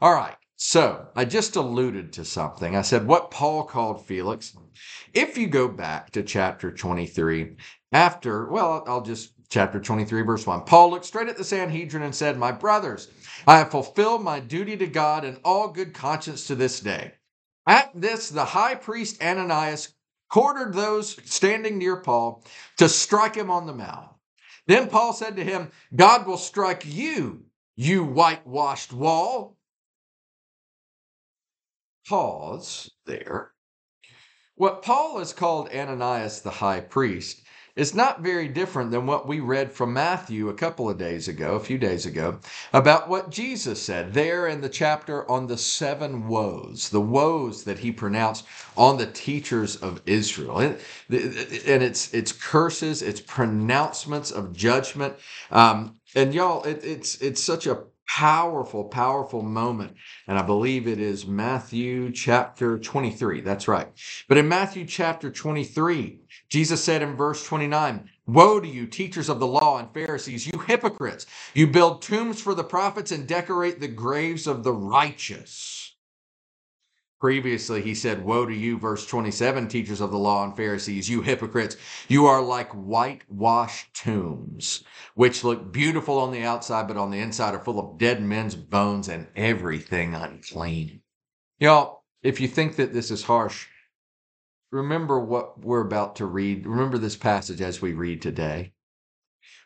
All 0.00 0.12
right. 0.12 0.36
So 0.56 1.08
I 1.14 1.26
just 1.26 1.56
alluded 1.56 2.14
to 2.14 2.24
something. 2.24 2.76
I 2.76 2.82
said 2.82 3.06
what 3.06 3.30
Paul 3.30 3.64
called 3.64 4.06
Felix. 4.06 4.56
If 5.12 5.36
you 5.36 5.46
go 5.46 5.68
back 5.68 6.10
to 6.12 6.22
chapter 6.22 6.72
23, 6.72 7.56
after, 7.92 8.50
well, 8.50 8.82
I'll 8.86 9.02
just, 9.02 9.32
chapter 9.48 9.80
23, 9.80 10.22
verse 10.22 10.46
1. 10.46 10.62
Paul 10.62 10.90
looked 10.90 11.04
straight 11.04 11.28
at 11.28 11.36
the 11.36 11.44
Sanhedrin 11.44 12.02
and 12.02 12.14
said, 12.14 12.38
My 12.38 12.52
brothers, 12.52 13.08
I 13.46 13.58
have 13.58 13.70
fulfilled 13.70 14.22
my 14.22 14.40
duty 14.40 14.76
to 14.76 14.86
God 14.86 15.24
in 15.24 15.38
all 15.44 15.68
good 15.68 15.94
conscience 15.94 16.46
to 16.46 16.54
this 16.54 16.80
day. 16.80 17.12
At 17.66 17.90
this, 17.94 18.28
the 18.28 18.44
high 18.44 18.74
priest 18.74 19.22
Ananias 19.22 19.94
ordered 20.34 20.74
those 20.74 21.16
standing 21.30 21.78
near 21.78 21.96
Paul 21.96 22.44
to 22.78 22.88
strike 22.88 23.34
him 23.34 23.50
on 23.50 23.66
the 23.66 23.74
mouth. 23.74 24.12
Then 24.66 24.88
Paul 24.88 25.12
said 25.12 25.36
to 25.36 25.44
him, 25.44 25.70
God 25.94 26.26
will 26.26 26.38
strike 26.38 26.84
you, 26.84 27.44
you 27.76 28.04
whitewashed 28.04 28.92
wall. 28.92 29.56
Pause 32.08 32.90
there. 33.06 33.52
What 34.56 34.82
Paul 34.82 35.18
has 35.18 35.32
called 35.32 35.68
Ananias 35.68 36.40
the 36.40 36.50
high 36.50 36.80
priest 36.80 37.45
is 37.76 37.94
not 37.94 38.22
very 38.22 38.48
different 38.48 38.90
than 38.90 39.06
what 39.06 39.28
we 39.28 39.38
read 39.40 39.70
from 39.70 39.92
Matthew 39.92 40.48
a 40.48 40.54
couple 40.54 40.88
of 40.88 40.98
days 40.98 41.28
ago, 41.28 41.54
a 41.54 41.60
few 41.60 41.78
days 41.78 42.06
ago, 42.06 42.40
about 42.72 43.08
what 43.08 43.30
Jesus 43.30 43.80
said 43.80 44.14
there 44.14 44.48
in 44.48 44.62
the 44.62 44.68
chapter 44.68 45.30
on 45.30 45.46
the 45.46 45.58
seven 45.58 46.26
woes, 46.26 46.88
the 46.88 47.00
woes 47.00 47.64
that 47.64 47.78
he 47.78 47.92
pronounced 47.92 48.46
on 48.76 48.96
the 48.96 49.06
teachers 49.06 49.76
of 49.76 50.00
Israel. 50.06 50.58
And, 50.58 50.78
it's, 51.08 52.12
it's 52.14 52.32
curses, 52.32 53.02
it's 53.02 53.20
pronouncements 53.20 54.30
of 54.30 54.54
judgment. 54.54 55.14
Um, 55.50 55.96
and 56.14 56.34
y'all, 56.34 56.64
it, 56.64 56.82
it's, 56.82 57.20
it's 57.20 57.42
such 57.42 57.66
a 57.66 57.84
powerful, 58.08 58.84
powerful 58.84 59.42
moment. 59.42 59.94
And 60.26 60.38
I 60.38 60.42
believe 60.42 60.86
it 60.86 61.00
is 61.00 61.26
Matthew 61.26 62.12
chapter 62.12 62.78
23. 62.78 63.40
That's 63.42 63.68
right. 63.68 63.88
But 64.28 64.38
in 64.38 64.48
Matthew 64.48 64.86
chapter 64.86 65.30
23, 65.30 66.20
Jesus 66.48 66.82
said 66.82 67.02
in 67.02 67.16
verse 67.16 67.44
29, 67.44 68.08
Woe 68.26 68.60
to 68.60 68.68
you, 68.68 68.86
teachers 68.86 69.28
of 69.28 69.40
the 69.40 69.46
law 69.46 69.78
and 69.78 69.92
Pharisees, 69.92 70.46
you 70.46 70.58
hypocrites! 70.60 71.26
You 71.54 71.66
build 71.66 72.02
tombs 72.02 72.40
for 72.40 72.54
the 72.54 72.64
prophets 72.64 73.12
and 73.12 73.26
decorate 73.26 73.80
the 73.80 73.88
graves 73.88 74.46
of 74.46 74.62
the 74.62 74.72
righteous. 74.72 75.94
Previously, 77.18 77.80
he 77.80 77.94
said, 77.94 78.24
Woe 78.24 78.44
to 78.44 78.54
you, 78.54 78.78
verse 78.78 79.06
27, 79.06 79.68
teachers 79.68 80.00
of 80.02 80.10
the 80.10 80.18
law 80.18 80.44
and 80.44 80.54
Pharisees, 80.54 81.08
you 81.08 81.22
hypocrites! 81.22 81.76
You 82.08 82.26
are 82.26 82.42
like 82.42 82.70
whitewashed 82.72 83.94
tombs, 83.94 84.84
which 85.14 85.42
look 85.42 85.72
beautiful 85.72 86.18
on 86.18 86.30
the 86.30 86.42
outside, 86.42 86.86
but 86.86 86.98
on 86.98 87.10
the 87.10 87.20
inside 87.20 87.54
are 87.54 87.64
full 87.64 87.80
of 87.80 87.98
dead 87.98 88.22
men's 88.22 88.54
bones 88.54 89.08
and 89.08 89.26
everything 89.34 90.14
unclean. 90.14 91.00
Y'all, 91.58 92.04
if 92.22 92.38
you 92.38 92.48
think 92.48 92.76
that 92.76 92.92
this 92.92 93.10
is 93.10 93.22
harsh, 93.22 93.66
remember 94.70 95.20
what 95.20 95.64
we're 95.64 95.80
about 95.80 96.16
to 96.16 96.26
read. 96.26 96.66
Remember 96.66 96.98
this 96.98 97.16
passage 97.16 97.60
as 97.60 97.80
we 97.80 97.92
read 97.92 98.20
today. 98.20 98.72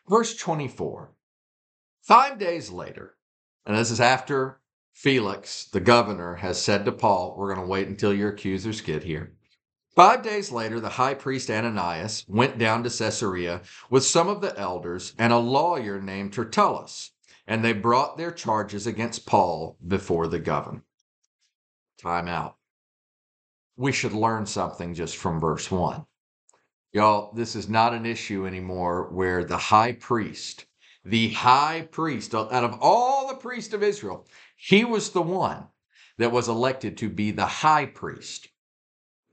Verse 0.07 0.35
24. 0.35 1.11
Five 2.01 2.39
days 2.39 2.71
later, 2.71 3.17
and 3.65 3.77
this 3.77 3.91
is 3.91 4.01
after 4.01 4.59
Felix, 4.93 5.65
the 5.65 5.79
governor, 5.79 6.35
has 6.35 6.61
said 6.61 6.85
to 6.85 6.91
Paul, 6.91 7.35
We're 7.37 7.53
going 7.53 7.65
to 7.65 7.71
wait 7.71 7.87
until 7.87 8.13
your 8.13 8.29
accusers 8.29 8.81
get 8.81 9.03
here. 9.03 9.33
Five 9.95 10.23
days 10.23 10.51
later, 10.51 10.79
the 10.79 10.89
high 10.89 11.13
priest 11.13 11.51
Ananias 11.51 12.25
went 12.27 12.57
down 12.57 12.83
to 12.83 12.89
Caesarea 12.89 13.61
with 13.89 14.05
some 14.05 14.27
of 14.27 14.41
the 14.41 14.57
elders 14.57 15.13
and 15.17 15.33
a 15.33 15.37
lawyer 15.37 16.01
named 16.01 16.33
Tertullus, 16.33 17.11
and 17.45 17.63
they 17.63 17.73
brought 17.73 18.17
their 18.17 18.31
charges 18.31 18.87
against 18.87 19.25
Paul 19.25 19.77
before 19.85 20.27
the 20.27 20.39
governor. 20.39 20.83
Time 21.97 22.27
out 22.27 22.57
we 23.77 23.91
should 23.91 24.13
learn 24.13 24.45
something 24.45 24.93
just 24.93 25.17
from 25.17 25.39
verse 25.39 25.71
1. 25.71 26.05
Y'all, 26.93 27.33
this 27.33 27.55
is 27.55 27.69
not 27.69 27.93
an 27.93 28.05
issue 28.05 28.45
anymore 28.45 29.09
where 29.11 29.43
the 29.43 29.57
high 29.57 29.93
priest, 29.93 30.65
the 31.05 31.29
high 31.29 31.87
priest, 31.89 32.35
out 32.35 32.51
of 32.51 32.77
all 32.81 33.27
the 33.27 33.35
priests 33.35 33.73
of 33.73 33.81
Israel, 33.81 34.27
he 34.57 34.83
was 34.83 35.11
the 35.11 35.21
one 35.21 35.67
that 36.17 36.31
was 36.31 36.49
elected 36.49 36.97
to 36.97 37.09
be 37.09 37.31
the 37.31 37.45
high 37.45 37.85
priest. 37.85 38.49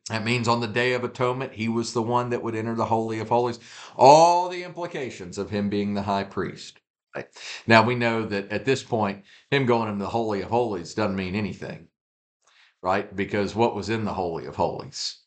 That 0.09 0.25
means 0.25 0.49
on 0.49 0.61
the 0.61 0.68
Day 0.68 0.95
of 0.95 1.04
Atonement, 1.04 1.52
he 1.52 1.68
was 1.68 1.92
the 1.92 2.02
one 2.02 2.30
that 2.30 2.42
would 2.42 2.54
enter 2.54 2.75
the 2.75 2.87
Holy 2.87 3.18
of 3.18 3.28
Holies. 3.28 3.59
All 3.97 4.49
the 4.49 4.62
implications 4.62 5.37
of 5.37 5.50
him 5.50 5.68
being 5.68 5.92
the 5.92 6.02
high 6.02 6.25
priest. 6.25 6.78
Now 7.66 7.83
we 7.83 7.97
know 7.97 8.25
that 8.25 8.50
at 8.50 8.64
this 8.64 8.83
point, 8.83 9.25
him 9.50 9.66
going 9.66 9.88
into 9.88 10.04
the 10.04 10.11
Holy 10.11 10.40
of 10.42 10.49
Holies 10.49 10.95
doesn't 10.95 11.16
mean 11.16 11.35
anything 11.35 11.88
right? 12.83 13.15
Because 13.15 13.55
what 13.55 13.75
was 13.75 13.89
in 13.89 14.05
the 14.05 14.15
Holy 14.15 14.47
of 14.47 14.57
Holies? 14.57 15.19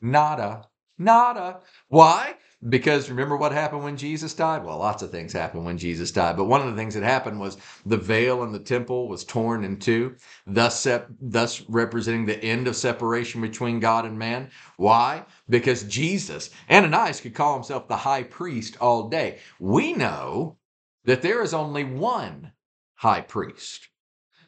Nada. 0.00 0.68
Nada. 0.98 1.60
Why? 1.88 2.34
Because 2.68 3.10
remember 3.10 3.36
what 3.36 3.52
happened 3.52 3.84
when 3.84 3.96
Jesus 3.96 4.32
died? 4.32 4.64
Well, 4.64 4.78
lots 4.78 5.02
of 5.02 5.10
things 5.10 5.32
happened 5.32 5.66
when 5.66 5.76
Jesus 5.76 6.10
died, 6.10 6.36
but 6.36 6.44
one 6.44 6.62
of 6.62 6.68
the 6.68 6.76
things 6.76 6.94
that 6.94 7.02
happened 7.02 7.38
was 7.38 7.58
the 7.84 7.96
veil 7.96 8.42
in 8.42 8.52
the 8.52 8.58
temple 8.58 9.06
was 9.08 9.24
torn 9.24 9.64
in 9.64 9.78
two, 9.78 10.16
thus, 10.46 10.80
sep- 10.80 11.08
thus 11.20 11.62
representing 11.68 12.24
the 12.24 12.42
end 12.42 12.66
of 12.66 12.76
separation 12.76 13.42
between 13.42 13.80
God 13.80 14.06
and 14.06 14.18
man. 14.18 14.50
Why? 14.76 15.24
Because 15.48 15.82
Jesus, 15.82 16.50
Ananias 16.70 17.20
could 17.20 17.34
call 17.34 17.54
himself 17.54 17.86
the 17.86 17.96
high 17.96 18.22
priest 18.22 18.78
all 18.80 19.08
day. 19.10 19.40
We 19.58 19.92
know 19.92 20.56
that 21.04 21.20
there 21.20 21.42
is 21.42 21.52
only 21.52 21.84
one 21.84 22.52
high 22.94 23.20
priest. 23.20 23.88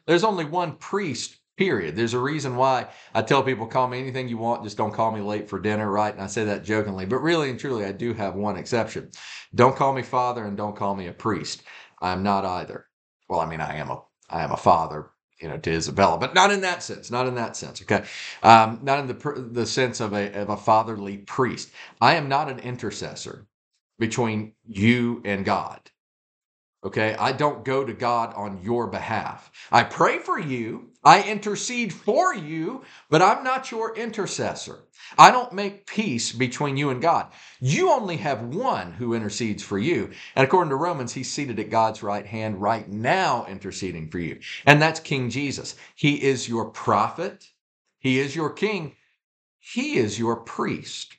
There's 0.07 0.23
only 0.23 0.45
one 0.45 0.77
priest 0.77 1.37
Period. 1.57 1.95
There's 1.95 2.15
a 2.15 2.19
reason 2.19 2.55
why 2.57 2.87
I 3.13 3.21
tell 3.23 3.43
people 3.43 3.67
call 3.67 3.87
me 3.87 3.99
anything 3.99 4.27
you 4.27 4.39
want, 4.39 4.63
just 4.63 4.77
don't 4.77 4.93
call 4.93 5.11
me 5.11 5.21
late 5.21 5.49
for 5.49 5.59
dinner, 5.59 5.89
right? 5.91 6.13
And 6.13 6.21
I 6.23 6.27
say 6.27 6.45
that 6.45 6.65
jokingly, 6.65 7.05
but 7.05 7.19
really 7.19 7.49
and 7.51 7.59
truly, 7.59 7.85
I 7.85 7.93
do 7.93 8.13
have 8.13 8.35
one 8.35 8.57
exception. 8.57 9.11
Don't 9.55 9.75
call 9.75 9.93
me 9.93 10.01
father 10.03 10.45
and 10.45 10.57
don't 10.57 10.75
call 10.75 10.95
me 10.95 11.07
a 11.07 11.13
priest. 11.13 11.63
I'm 12.01 12.23
not 12.23 12.45
either. 12.45 12.87
Well, 13.29 13.39
I 13.39 13.47
mean, 13.47 13.61
I 13.61 13.75
am 13.77 13.89
a 13.91 14.01
I 14.31 14.43
am 14.43 14.51
a 14.51 14.57
father, 14.57 15.11
you 15.39 15.47
know, 15.47 15.59
to 15.59 15.71
Isabella, 15.71 16.17
but 16.17 16.33
not 16.33 16.51
in 16.51 16.61
that 16.61 16.83
sense. 16.83 17.11
Not 17.11 17.27
in 17.27 17.35
that 17.35 17.55
sense. 17.55 17.83
Okay, 17.83 18.03
um, 18.43 18.79
not 18.83 18.99
in 18.99 19.07
the 19.07 19.13
the 19.53 19.67
sense 19.67 20.01
of 20.01 20.13
a 20.13 20.33
of 20.41 20.49
a 20.49 20.57
fatherly 20.57 21.19
priest. 21.19 21.69
I 22.01 22.15
am 22.15 22.29
not 22.29 22.49
an 22.49 22.59
intercessor 22.59 23.45
between 23.99 24.53
you 24.65 25.21
and 25.25 25.45
God. 25.45 25.81
Okay, 26.83 27.13
I 27.19 27.33
don't 27.33 27.65
go 27.65 27.83
to 27.83 27.93
God 27.93 28.33
on 28.35 28.61
your 28.63 28.87
behalf. 28.87 29.51
I 29.71 29.83
pray 29.83 30.19
for 30.19 30.39
you, 30.39 30.91
I 31.07 31.23
intercede 31.23 31.93
for 31.93 32.35
you, 32.35 32.83
but 33.09 33.21
I'm 33.21 33.41
not 33.41 33.71
your 33.71 33.95
intercessor. 33.95 34.79
I 35.17 35.31
don't 35.31 35.53
make 35.53 35.87
peace 35.87 36.33
between 36.33 36.75
you 36.75 36.89
and 36.89 37.01
God. 37.01 37.31
You 37.61 37.91
only 37.91 38.17
have 38.17 38.41
one 38.41 38.91
who 38.91 39.13
intercedes 39.13 39.63
for 39.63 39.79
you. 39.79 40.11
And 40.35 40.43
according 40.43 40.71
to 40.71 40.75
Romans, 40.75 41.13
he's 41.13 41.31
seated 41.31 41.61
at 41.61 41.69
God's 41.69 42.03
right 42.03 42.25
hand 42.25 42.61
right 42.61 42.89
now, 42.89 43.45
interceding 43.45 44.09
for 44.09 44.19
you. 44.19 44.41
And 44.65 44.81
that's 44.81 44.99
King 44.99 45.29
Jesus. 45.29 45.77
He 45.95 46.21
is 46.21 46.49
your 46.49 46.65
prophet, 46.71 47.47
he 47.99 48.19
is 48.19 48.35
your 48.35 48.49
king, 48.49 48.97
he 49.59 49.95
is 49.95 50.19
your 50.19 50.35
priest. 50.35 51.15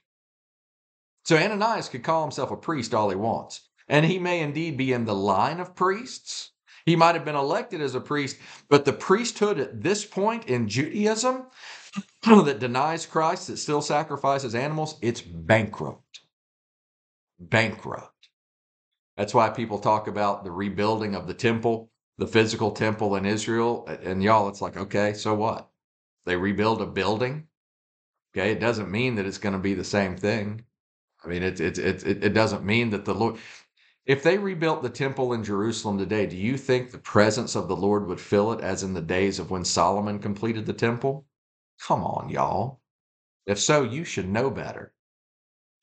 So 1.25 1.39
Ananias 1.39 1.89
could 1.89 2.05
call 2.05 2.25
himself 2.25 2.51
a 2.51 2.59
priest 2.59 2.93
all 2.93 3.09
he 3.09 3.17
wants 3.17 3.63
and 3.89 4.05
he 4.05 4.19
may 4.19 4.41
indeed 4.41 4.77
be 4.77 4.93
in 4.93 5.07
the 5.07 5.15
line 5.15 5.61
of 5.61 5.75
priests. 5.75 6.51
He 6.89 6.97
might 6.97 7.15
have 7.15 7.25
been 7.25 7.37
elected 7.37 7.81
as 7.83 7.95
a 7.95 8.01
priest, 8.01 8.39
but 8.69 8.85
the 8.85 8.93
priesthood 8.93 9.61
at 9.61 9.83
this 9.83 10.05
point 10.07 10.47
in 10.47 10.69
Judaism 10.69 11.47
that 12.25 12.61
denies 12.61 13.07
Christ, 13.07 13.49
that 13.49 13.59
still 13.59 13.83
sacrifices 13.83 14.55
animals, 14.55 14.99
it's 15.03 15.21
bankrupt. 15.21 16.21
Bankrupt. 17.39 18.31
That's 19.19 19.35
why 19.35 19.51
people 19.51 19.79
talk 19.79 20.09
about 20.09 20.45
the 20.45 20.51
rebuilding 20.51 21.15
of 21.15 21.27
the 21.27 21.35
temple, 21.35 21.91
the 22.17 22.27
physical 22.27 22.71
temple 22.71 23.17
in 23.17 23.27
Israel. 23.27 23.87
And 23.87 24.23
y'all, 24.23 24.49
it's 24.49 24.63
like, 24.63 24.77
okay, 24.77 25.13
so 25.13 25.35
what? 25.35 25.69
They 26.25 26.37
rebuild 26.37 26.81
a 26.81 26.87
building. 26.87 27.49
Okay, 28.35 28.53
it 28.53 28.61
doesn't 28.61 28.91
mean 28.91 29.17
that 29.17 29.27
it's 29.27 29.39
going 29.39 29.55
to 29.55 29.59
be 29.59 29.75
the 29.75 29.85
same 29.85 30.17
thing. 30.17 30.65
I 31.25 31.29
mean, 31.29 31.43
it, 31.43 31.61
it, 31.61 31.79
it, 31.79 32.25
it 32.25 32.35
doesn't 32.35 32.65
mean 32.65 32.91
that 32.91 33.05
the 33.05 33.15
Lord, 33.15 33.37
if 34.09 34.23
they 34.23 34.39
rebuilt 34.39 34.83
the 34.83 34.89
temple 34.89 35.35
in 35.35 35.45
Jerusalem 35.45 35.99
today, 35.99 36.27
do 36.27 36.37
you 36.37 36.57
think 36.57 36.91
the 36.91 36.99
presence 36.99 37.55
of 37.55 37.69
the 37.69 37.77
Lord 37.77 38.07
would 38.09 38.21
fill 38.21 38.53
it 38.53 38.63
as 38.63 38.83
in 38.83 38.95
the 38.95 39.03
days 39.03 39.39
of 39.39 39.51
when 39.51 39.67
Solomon 39.67 40.19
completed 40.19 40.67
the 40.67 40.73
temple? 40.73 41.27
Come 41.81 42.03
on, 42.03 42.31
y'all. 42.31 42.81
If 43.47 43.61
so, 43.61 43.83
you 43.85 44.05
should 44.05 44.29
know 44.29 44.51
better. 44.51 44.95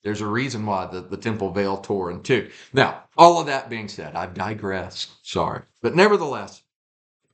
There's 0.04 0.22
a 0.22 0.28
reason 0.28 0.66
why 0.66 0.88
the, 0.88 1.02
the 1.02 1.18
temple 1.18 1.52
veil 1.52 1.78
tore 1.78 2.12
in 2.12 2.24
two. 2.24 2.50
Now, 2.74 3.04
all 3.16 3.40
of 3.40 3.48
that 3.48 3.70
being 3.70 3.88
said, 3.88 4.16
I've 4.16 4.34
digressed. 4.34 5.12
Sorry. 5.24 5.62
But 5.84 5.96
nevertheless, 5.96 6.64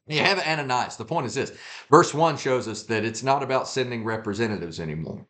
you 0.08 0.20
have 0.20 0.40
Ananias. 0.40 0.98
The 0.98 1.06
point 1.06 1.28
is 1.28 1.36
this 1.36 1.54
verse 1.90 2.14
1 2.14 2.38
shows 2.38 2.68
us 2.68 2.84
that 2.84 3.06
it's 3.06 3.24
not 3.24 3.44
about 3.44 3.68
sending 3.70 4.04
representatives 4.04 4.80
anymore. 4.80 5.26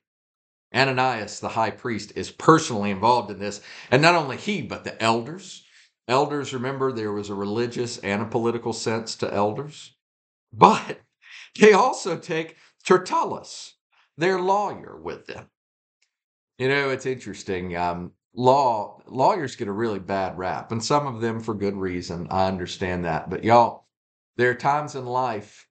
Ananias, 0.73 1.39
the 1.39 1.49
high 1.49 1.71
priest, 1.71 2.13
is 2.15 2.31
personally 2.31 2.91
involved 2.91 3.31
in 3.31 3.39
this. 3.39 3.61
And 3.89 4.01
not 4.01 4.15
only 4.15 4.37
he, 4.37 4.61
but 4.61 4.83
the 4.83 5.01
elders. 5.01 5.63
Elders, 6.07 6.53
remember, 6.53 6.91
there 6.91 7.11
was 7.11 7.29
a 7.29 7.35
religious 7.35 7.97
and 7.99 8.21
a 8.21 8.25
political 8.25 8.73
sense 8.73 9.15
to 9.17 9.33
elders. 9.33 9.95
But 10.53 10.99
they 11.59 11.73
also 11.73 12.17
take 12.17 12.57
Tertullus, 12.83 13.75
their 14.17 14.39
lawyer, 14.39 14.99
with 14.99 15.27
them. 15.27 15.49
You 16.57 16.69
know, 16.69 16.89
it's 16.89 17.05
interesting. 17.05 17.75
Um, 17.75 18.11
law 18.33 19.01
lawyers 19.07 19.55
get 19.55 19.67
a 19.67 19.73
really 19.73 19.99
bad 19.99 20.37
rap, 20.37 20.71
and 20.71 20.83
some 20.83 21.07
of 21.07 21.21
them 21.21 21.39
for 21.39 21.53
good 21.53 21.75
reason. 21.75 22.27
I 22.29 22.47
understand 22.47 23.05
that. 23.05 23.29
But 23.29 23.43
y'all, 23.43 23.87
there 24.37 24.51
are 24.51 24.55
times 24.55 24.95
in 24.95 25.05
life, 25.05 25.67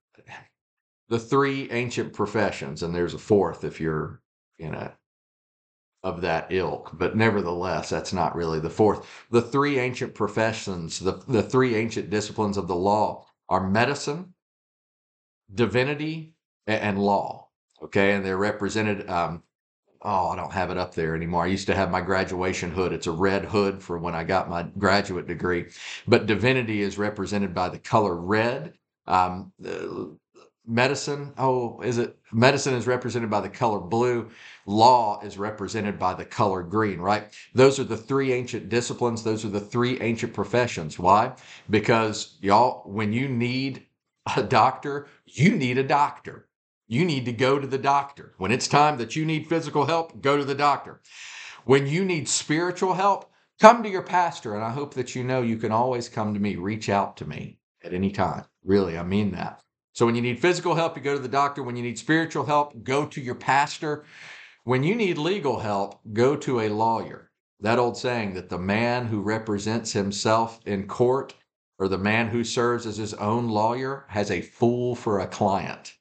the 1.08 1.18
three 1.18 1.70
ancient 1.70 2.12
professions, 2.12 2.82
and 2.82 2.94
there's 2.94 3.14
a 3.14 3.18
fourth 3.18 3.64
if 3.64 3.80
you're 3.80 4.20
you 4.60 4.70
know, 4.70 4.92
of 6.02 6.20
that 6.20 6.46
ilk. 6.50 6.90
But 6.92 7.16
nevertheless, 7.16 7.88
that's 7.90 8.12
not 8.12 8.36
really 8.36 8.60
the 8.60 8.70
fourth. 8.70 9.06
The 9.30 9.42
three 9.42 9.78
ancient 9.78 10.14
professions, 10.14 10.98
the, 10.98 11.22
the 11.26 11.42
three 11.42 11.74
ancient 11.74 12.10
disciplines 12.10 12.56
of 12.56 12.68
the 12.68 12.76
law 12.76 13.26
are 13.48 13.68
medicine, 13.68 14.34
divinity, 15.52 16.34
and, 16.66 16.98
law. 16.98 17.48
Okay, 17.82 18.12
and 18.12 18.24
they're 18.24 18.36
represented 18.36 19.08
um, 19.08 19.42
oh, 20.02 20.28
I 20.28 20.36
don't 20.36 20.52
have 20.52 20.70
it 20.70 20.78
up 20.78 20.94
there 20.94 21.14
anymore. 21.14 21.44
I 21.44 21.48
used 21.48 21.66
to 21.66 21.74
have 21.74 21.90
my 21.90 22.00
graduation 22.00 22.70
hood. 22.70 22.92
It's 22.92 23.06
a 23.06 23.12
red 23.12 23.44
hood 23.44 23.82
for 23.82 23.98
when 23.98 24.14
I 24.14 24.24
got 24.24 24.48
my 24.48 24.62
graduate 24.78 25.26
degree. 25.26 25.66
But 26.06 26.26
divinity 26.26 26.82
is 26.82 26.98
represented 26.98 27.54
by 27.54 27.68
the 27.68 27.78
color 27.78 28.16
red. 28.16 28.74
Um, 29.06 29.52
medicine, 30.70 31.34
oh, 31.38 31.80
is 31.82 31.98
it? 31.98 32.16
Medicine 32.32 32.74
is 32.74 32.86
represented 32.86 33.30
by 33.30 33.40
the 33.40 33.48
color 33.48 33.80
blue. 33.80 34.30
Law 34.66 35.20
is 35.22 35.38
represented 35.38 35.98
by 35.98 36.14
the 36.14 36.24
color 36.24 36.62
green, 36.62 37.00
right? 37.00 37.24
Those 37.54 37.80
are 37.80 37.84
the 37.84 37.96
three 37.96 38.32
ancient 38.32 38.68
disciplines. 38.68 39.24
Those 39.24 39.44
are 39.44 39.50
the 39.50 39.60
three 39.60 40.00
ancient 40.00 40.32
professions. 40.32 40.98
Why? 40.98 41.34
Because 41.68 42.38
y'all, 42.40 42.82
when 42.88 43.12
you 43.12 43.28
need 43.28 43.86
a 44.36 44.42
doctor, 44.42 45.08
you 45.26 45.56
need 45.56 45.78
a 45.78 45.84
doctor 45.84 46.48
you 46.90 47.04
need 47.04 47.24
to 47.26 47.32
go 47.32 47.58
to 47.60 47.68
the 47.68 47.78
doctor. 47.78 48.34
When 48.38 48.50
it's 48.50 48.66
time 48.66 48.98
that 48.98 49.14
you 49.14 49.24
need 49.24 49.46
physical 49.46 49.86
help, 49.86 50.20
go 50.20 50.36
to 50.36 50.44
the 50.44 50.56
doctor. 50.56 51.00
When 51.64 51.86
you 51.86 52.04
need 52.04 52.28
spiritual 52.28 52.94
help, 52.94 53.30
come 53.60 53.84
to 53.84 53.88
your 53.88 54.02
pastor. 54.02 54.56
And 54.56 54.64
I 54.64 54.70
hope 54.70 54.94
that 54.94 55.14
you 55.14 55.22
know 55.22 55.40
you 55.40 55.56
can 55.56 55.70
always 55.70 56.08
come 56.08 56.34
to 56.34 56.40
me, 56.40 56.56
reach 56.56 56.88
out 56.88 57.16
to 57.18 57.24
me 57.28 57.60
at 57.84 57.94
any 57.94 58.10
time. 58.10 58.44
Really, 58.64 58.98
I 58.98 59.04
mean 59.04 59.30
that. 59.32 59.62
So 59.92 60.06
when 60.06 60.14
you 60.14 60.22
need 60.22 60.40
physical 60.40 60.74
help, 60.74 60.96
you 60.96 61.02
go 61.02 61.14
to 61.14 61.22
the 61.22 61.28
doctor. 61.28 61.62
When 61.62 61.76
you 61.76 61.82
need 61.82 61.98
spiritual 61.98 62.44
help, 62.46 62.84
go 62.84 63.06
to 63.06 63.20
your 63.20 63.34
pastor. 63.34 64.04
When 64.64 64.82
you 64.82 64.94
need 64.94 65.18
legal 65.18 65.58
help, 65.58 66.00
go 66.12 66.36
to 66.36 66.60
a 66.60 66.68
lawyer. 66.68 67.30
That 67.60 67.78
old 67.78 67.96
saying 67.96 68.34
that 68.34 68.48
the 68.48 68.58
man 68.58 69.06
who 69.06 69.20
represents 69.20 69.92
himself 69.92 70.60
in 70.64 70.86
court 70.86 71.34
or 71.78 71.88
the 71.88 71.98
man 71.98 72.28
who 72.28 72.44
serves 72.44 72.86
as 72.86 72.96
his 72.96 73.14
own 73.14 73.48
lawyer 73.48 74.04
has 74.08 74.30
a 74.30 74.40
fool 74.40 74.94
for 74.94 75.20
a 75.20 75.26
client. 75.26 75.94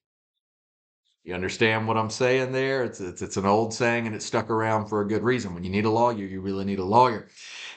You 1.24 1.34
understand 1.34 1.88
what 1.88 1.98
I'm 1.98 2.10
saying 2.10 2.52
there? 2.52 2.84
It's, 2.84 3.00
it's, 3.00 3.22
it's 3.22 3.38
an 3.38 3.46
old 3.46 3.74
saying 3.74 4.08
and 4.08 4.16
it 4.16 4.24
stuck 4.24 4.50
around 4.50 4.88
for 4.88 5.02
a 5.02 5.08
good 5.08 5.24
reason. 5.24 5.54
When 5.54 5.64
you 5.64 5.70
need 5.70 5.86
a 5.86 5.90
lawyer, 5.90 6.26
you 6.26 6.42
really 6.42 6.66
need 6.66 6.80
a 6.80 6.86
lawyer. 6.86 7.28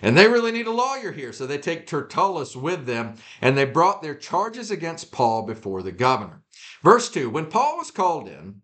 And 0.02 0.18
they 0.18 0.26
really 0.26 0.50
need 0.50 0.66
a 0.66 0.72
lawyer 0.72 1.12
here. 1.12 1.32
So 1.32 1.46
they 1.46 1.58
take 1.58 1.86
Tertullus 1.86 2.56
with 2.56 2.86
them 2.86 3.14
and 3.40 3.56
they 3.56 3.64
brought 3.64 4.02
their 4.02 4.16
charges 4.16 4.70
against 4.70 5.12
Paul 5.12 5.42
before 5.42 5.82
the 5.82 5.92
governor. 5.92 6.42
Verse 6.82 7.08
2 7.08 7.30
When 7.30 7.46
Paul 7.46 7.78
was 7.78 7.92
called 7.92 8.28
in, 8.28 8.62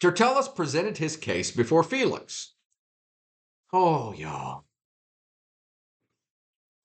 Tertullus 0.00 0.48
presented 0.48 0.98
his 0.98 1.16
case 1.16 1.50
before 1.50 1.82
Felix. 1.82 2.52
Oh, 3.72 4.12
y'all. 4.12 4.64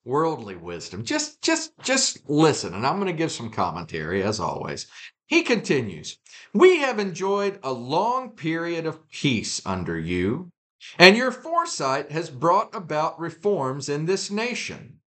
Worldly 0.06 0.56
wisdom. 0.56 1.04
Just, 1.04 1.42
just, 1.42 1.74
just 1.82 2.30
listen. 2.30 2.74
And 2.74 2.86
I'm 2.86 2.96
going 2.96 3.08
to 3.08 3.14
give 3.14 3.32
some 3.32 3.50
commentary 3.50 4.22
as 4.22 4.40
always. 4.40 4.88
He 5.26 5.42
continues, 5.42 6.20
We 6.54 6.78
have 6.80 7.00
enjoyed 7.00 7.60
a 7.64 7.74
long 7.74 8.32
period 8.32 8.86
of 8.86 9.10
peace 9.10 9.66
under 9.66 9.98
you, 9.98 10.52
and 10.98 11.18
your 11.18 11.32
foresight 11.32 12.12
has 12.12 12.30
brought 12.30 12.74
about 12.76 13.20
reforms 13.20 13.90
in 13.90 14.06
this 14.06 14.30
nation. 14.30 15.00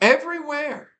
Everywhere 0.00 0.90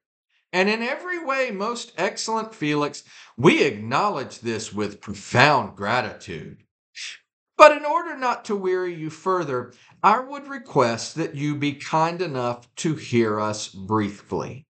and 0.53 0.69
in 0.69 0.83
every 0.83 1.23
way, 1.23 1.51
most 1.51 1.93
excellent 1.97 2.55
Felix, 2.55 3.05
we 3.37 3.63
acknowledge 3.63 4.41
this 4.41 4.73
with 4.73 5.01
profound 5.01 5.77
gratitude. 5.77 6.65
But 7.57 7.77
in 7.77 7.85
order 7.85 8.17
not 8.17 8.45
to 8.47 8.57
weary 8.57 8.95
you 8.95 9.11
further, 9.11 9.75
I 10.03 10.21
would 10.21 10.49
request 10.49 11.17
that 11.17 11.35
you 11.35 11.57
be 11.57 11.73
kind 11.73 12.23
enough 12.23 12.73
to 12.77 12.95
hear 12.95 13.41
us 13.41 13.69
briefly. 13.69 14.67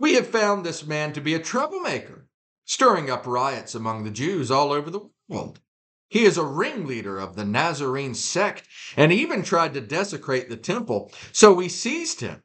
We 0.00 0.14
have 0.14 0.26
found 0.26 0.64
this 0.64 0.86
man 0.86 1.12
to 1.12 1.20
be 1.20 1.34
a 1.34 1.38
troublemaker 1.38 2.26
stirring 2.64 3.10
up 3.10 3.26
riots 3.26 3.74
among 3.74 4.04
the 4.04 4.10
Jews 4.10 4.50
all 4.50 4.72
over 4.72 4.90
the 4.90 5.08
world. 5.28 5.60
He 6.08 6.24
is 6.24 6.38
a 6.38 6.44
ringleader 6.44 7.18
of 7.18 7.36
the 7.36 7.44
Nazarene 7.44 8.14
sect 8.14 8.66
and 8.96 9.12
even 9.12 9.42
tried 9.42 9.74
to 9.74 9.80
desecrate 9.80 10.48
the 10.48 10.56
temple, 10.56 11.12
so 11.32 11.52
we 11.52 11.68
seized 11.68 12.20
him. 12.20 12.42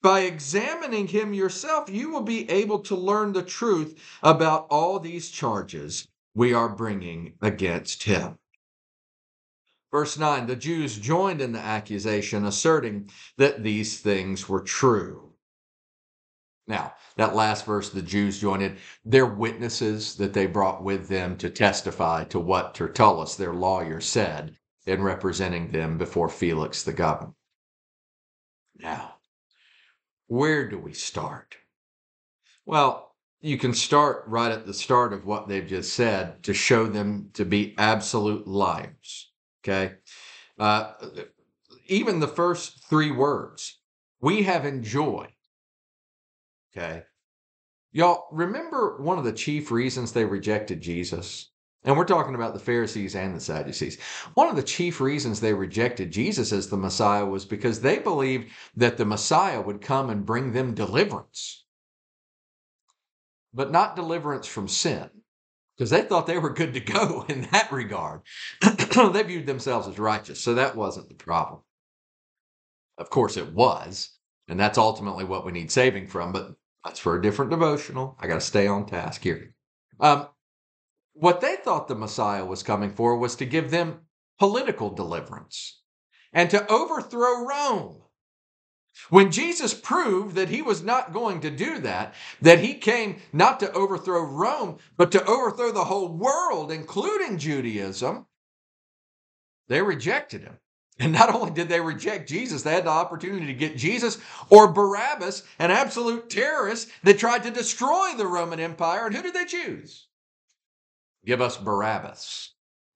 By 0.00 0.20
examining 0.20 1.08
him 1.08 1.34
yourself, 1.34 1.90
you 1.90 2.10
will 2.10 2.22
be 2.22 2.48
able 2.48 2.78
to 2.80 2.94
learn 2.94 3.32
the 3.32 3.42
truth 3.42 3.98
about 4.22 4.66
all 4.70 4.98
these 4.98 5.30
charges 5.30 6.08
we 6.34 6.54
are 6.54 6.68
bringing 6.68 7.34
against 7.42 8.04
him. 8.04 8.38
Verse 9.90 10.16
9 10.16 10.46
The 10.46 10.56
Jews 10.56 10.96
joined 10.96 11.40
in 11.40 11.52
the 11.52 11.58
accusation, 11.58 12.44
asserting 12.44 13.10
that 13.36 13.62
these 13.62 13.98
things 13.98 14.48
were 14.48 14.62
true. 14.62 15.29
Now, 16.70 16.94
that 17.16 17.34
last 17.34 17.66
verse, 17.66 17.90
the 17.90 18.00
Jews 18.00 18.40
join 18.40 18.62
in. 18.62 18.76
They're 19.04 19.26
witnesses 19.26 20.14
that 20.16 20.32
they 20.32 20.46
brought 20.46 20.84
with 20.84 21.08
them 21.08 21.36
to 21.38 21.50
testify 21.50 22.22
to 22.26 22.38
what 22.38 22.74
Tertullus, 22.74 23.34
their 23.34 23.52
lawyer, 23.52 24.00
said 24.00 24.56
in 24.86 25.02
representing 25.02 25.72
them 25.72 25.98
before 25.98 26.28
Felix 26.28 26.84
the 26.84 26.92
governor. 26.92 27.34
Now, 28.78 29.16
where 30.28 30.68
do 30.68 30.78
we 30.78 30.92
start? 30.92 31.56
Well, 32.64 33.16
you 33.40 33.58
can 33.58 33.74
start 33.74 34.22
right 34.28 34.52
at 34.52 34.64
the 34.64 34.72
start 34.72 35.12
of 35.12 35.26
what 35.26 35.48
they've 35.48 35.66
just 35.66 35.94
said 35.94 36.44
to 36.44 36.54
show 36.54 36.86
them 36.86 37.30
to 37.34 37.44
be 37.44 37.74
absolute 37.78 38.46
liars. 38.46 39.32
Okay? 39.64 39.94
Uh, 40.56 40.92
even 41.88 42.20
the 42.20 42.28
first 42.28 42.84
three 42.88 43.10
words 43.10 43.80
we 44.20 44.44
have 44.44 44.64
enjoyed 44.64 45.32
Okay. 46.76 47.02
Y'all 47.92 48.28
remember 48.30 49.02
one 49.02 49.18
of 49.18 49.24
the 49.24 49.32
chief 49.32 49.70
reasons 49.70 50.12
they 50.12 50.24
rejected 50.24 50.80
Jesus? 50.80 51.50
And 51.82 51.96
we're 51.96 52.04
talking 52.04 52.34
about 52.34 52.52
the 52.52 52.60
Pharisees 52.60 53.16
and 53.16 53.34
the 53.34 53.40
Sadducees. 53.40 53.98
One 54.34 54.48
of 54.48 54.56
the 54.56 54.62
chief 54.62 55.00
reasons 55.00 55.40
they 55.40 55.54
rejected 55.54 56.10
Jesus 56.10 56.52
as 56.52 56.68
the 56.68 56.76
Messiah 56.76 57.24
was 57.24 57.46
because 57.46 57.80
they 57.80 57.98
believed 57.98 58.52
that 58.76 58.98
the 58.98 59.06
Messiah 59.06 59.62
would 59.62 59.80
come 59.80 60.10
and 60.10 60.26
bring 60.26 60.52
them 60.52 60.74
deliverance, 60.74 61.64
but 63.54 63.72
not 63.72 63.96
deliverance 63.96 64.46
from 64.46 64.68
sin, 64.68 65.08
because 65.74 65.88
they 65.88 66.02
thought 66.02 66.26
they 66.26 66.38
were 66.38 66.52
good 66.52 66.74
to 66.74 66.80
go 66.80 67.24
in 67.28 67.42
that 67.50 67.72
regard. 67.72 68.20
they 68.60 69.22
viewed 69.22 69.46
themselves 69.46 69.88
as 69.88 69.98
righteous, 69.98 70.38
so 70.38 70.54
that 70.54 70.76
wasn't 70.76 71.08
the 71.08 71.14
problem. 71.14 71.62
Of 72.98 73.08
course, 73.08 73.38
it 73.38 73.54
was, 73.54 74.10
and 74.48 74.60
that's 74.60 74.76
ultimately 74.76 75.24
what 75.24 75.46
we 75.46 75.52
need 75.52 75.72
saving 75.72 76.08
from, 76.08 76.32
but 76.32 76.56
that's 76.84 76.98
for 76.98 77.16
a 77.16 77.22
different 77.22 77.50
devotional. 77.50 78.16
I 78.20 78.26
got 78.26 78.34
to 78.34 78.40
stay 78.40 78.66
on 78.66 78.86
task 78.86 79.22
here. 79.22 79.54
Um, 79.98 80.28
what 81.12 81.40
they 81.40 81.56
thought 81.56 81.88
the 81.88 81.94
Messiah 81.94 82.44
was 82.44 82.62
coming 82.62 82.90
for 82.90 83.16
was 83.16 83.36
to 83.36 83.44
give 83.44 83.70
them 83.70 84.00
political 84.38 84.90
deliverance 84.90 85.82
and 86.32 86.48
to 86.50 86.66
overthrow 86.70 87.44
Rome. 87.44 88.02
When 89.08 89.30
Jesus 89.30 89.72
proved 89.72 90.34
that 90.34 90.48
he 90.48 90.62
was 90.62 90.82
not 90.82 91.12
going 91.12 91.40
to 91.42 91.50
do 91.50 91.78
that, 91.80 92.14
that 92.42 92.60
he 92.60 92.74
came 92.74 93.20
not 93.32 93.60
to 93.60 93.72
overthrow 93.72 94.22
Rome, 94.22 94.78
but 94.96 95.12
to 95.12 95.24
overthrow 95.24 95.72
the 95.72 95.84
whole 95.84 96.08
world, 96.08 96.70
including 96.72 97.38
Judaism, 97.38 98.26
they 99.68 99.80
rejected 99.80 100.42
him. 100.42 100.58
And 101.00 101.12
not 101.12 101.34
only 101.34 101.50
did 101.50 101.70
they 101.70 101.80
reject 101.80 102.28
Jesus, 102.28 102.62
they 102.62 102.74
had 102.74 102.84
the 102.84 102.90
opportunity 102.90 103.46
to 103.46 103.54
get 103.54 103.78
Jesus 103.78 104.18
or 104.50 104.70
Barabbas, 104.70 105.42
an 105.58 105.70
absolute 105.70 106.28
terrorist 106.28 106.90
that 107.04 107.18
tried 107.18 107.42
to 107.44 107.50
destroy 107.50 108.12
the 108.16 108.26
Roman 108.26 108.60
Empire. 108.60 109.06
And 109.06 109.14
who 109.16 109.22
did 109.22 109.32
they 109.32 109.46
choose? 109.46 110.08
Give 111.24 111.40
us 111.40 111.56
Barabbas. 111.56 112.52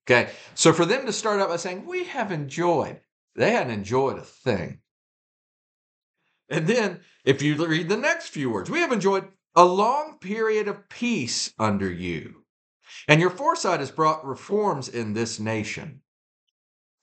Okay, 0.07 0.31
so 0.53 0.71
for 0.71 0.85
them 0.85 1.07
to 1.07 1.11
start 1.11 1.41
out 1.41 1.49
by 1.49 1.57
saying, 1.57 1.87
We 1.87 2.03
have 2.03 2.31
enjoyed, 2.31 3.01
they 3.35 3.51
hadn't 3.51 3.73
enjoyed 3.73 4.19
a 4.19 4.23
thing. 4.23 4.81
And 6.47 6.67
then, 6.67 6.99
if 7.23 7.41
you 7.41 7.55
read 7.65 7.89
the 7.89 7.97
next 7.97 8.27
few 8.27 8.51
words, 8.51 8.69
we 8.69 8.81
have 8.81 8.91
enjoyed 8.91 9.27
a 9.55 9.65
long 9.65 10.19
period 10.19 10.67
of 10.67 10.89
peace 10.89 11.51
under 11.57 11.91
you. 11.91 12.43
And 13.07 13.19
your 13.19 13.31
foresight 13.31 13.79
has 13.79 13.89
brought 13.89 14.23
reforms 14.23 14.89
in 14.89 15.13
this 15.13 15.39
nation. 15.39 16.01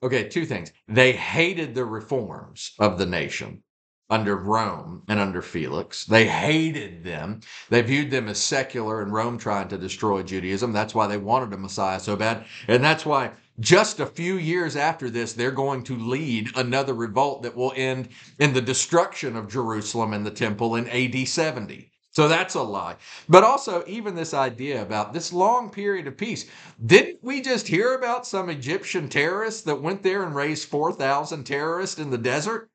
Okay, 0.03 0.29
two 0.29 0.47
things. 0.47 0.73
They 0.89 1.13
hated 1.13 1.75
the 1.75 1.85
reforms 1.85 2.73
of 2.81 2.99
the 2.99 3.07
nation 3.07 3.63
under 4.11 4.37
Rome 4.37 5.05
and 5.09 5.21
under 5.21 5.41
Felix. 5.41 6.05
They 6.05 6.27
hated 6.27 7.05
them. 7.05 7.41
They 7.71 7.83
viewed 7.83 8.11
them 8.11 8.29
as 8.29 8.39
secular 8.39 9.01
and 9.01 9.13
Rome 9.13 9.39
trying 9.39 9.69
to 9.69 9.79
destroy 9.79 10.25
Judaism. 10.25 10.73
That's 10.73 10.95
why 10.95 11.07
they 11.07 11.19
wanted 11.19 11.53
a 11.53 11.57
Messiah 11.57 12.01
so 12.01 12.17
bad. 12.17 12.45
And 12.67 12.83
that's 12.83 13.07
why 13.07 13.31
just 13.61 14.01
a 14.01 14.07
few 14.07 14.39
years 14.39 14.75
after 14.75 15.09
this, 15.09 15.35
they're 15.35 15.53
going 15.53 15.85
to 15.85 15.97
lead 15.97 16.51
another 16.57 16.95
revolt 16.95 17.45
that 17.45 17.57
will 17.57 17.73
end 17.77 18.09
in 18.41 18.53
the 18.53 18.61
destruction 18.61 19.37
of 19.37 19.49
Jerusalem 19.49 20.13
and 20.13 20.27
the 20.27 20.33
temple 20.33 20.75
in 20.75 20.89
AD 20.89 21.29
70. 21.29 21.92
So 22.13 22.29
that's 22.29 22.55
a 22.55 22.63
lie. 22.63 22.97
But 23.29 23.43
also, 23.43 23.85
even 23.87 24.15
this 24.15 24.35
idea 24.35 24.83
about 24.83 25.13
this 25.13 25.33
long 25.33 25.71
period 25.71 26.07
of 26.07 26.17
peace. 26.17 26.45
Didn't 26.85 27.23
we 27.23 27.41
just 27.41 27.67
hear 27.69 27.95
about 27.95 28.27
some 28.27 28.51
Egyptian 28.51 29.09
terrorists 29.09 29.63
that 29.63 29.81
went 29.81 30.03
there 30.03 30.23
and 30.23 30.35
raised 30.35 30.69
4,000 30.69 31.45
terrorists 31.45 31.99
in 31.99 32.11
the 32.11 32.19
desert? 32.19 32.71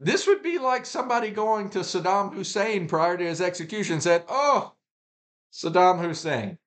This 0.00 0.26
would 0.26 0.42
be 0.42 0.58
like 0.58 0.86
somebody 0.86 1.30
going 1.30 1.70
to 1.70 1.80
Saddam 1.80 2.32
Hussein 2.34 2.88
prior 2.88 3.16
to 3.16 3.24
his 3.24 3.40
execution 3.40 4.00
said, 4.00 4.24
Oh, 4.28 4.74
Saddam 5.52 6.00
Hussein, 6.00 6.58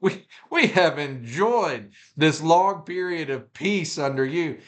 We, 0.00 0.26
we 0.50 0.68
have 0.68 0.98
enjoyed 0.98 1.92
this 2.16 2.42
long 2.42 2.82
period 2.82 3.30
of 3.30 3.52
peace 3.52 3.98
under 3.98 4.24
you. 4.24 4.58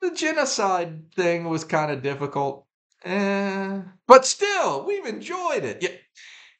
The 0.00 0.12
genocide 0.12 1.12
thing 1.14 1.44
was 1.44 1.64
kind 1.64 1.90
of 1.90 2.02
difficult. 2.02 2.63
Eh, 3.04 3.80
but 4.06 4.24
still, 4.26 4.86
we've 4.86 5.04
enjoyed 5.04 5.64
it. 5.64 5.82
Yeah, 5.82 5.90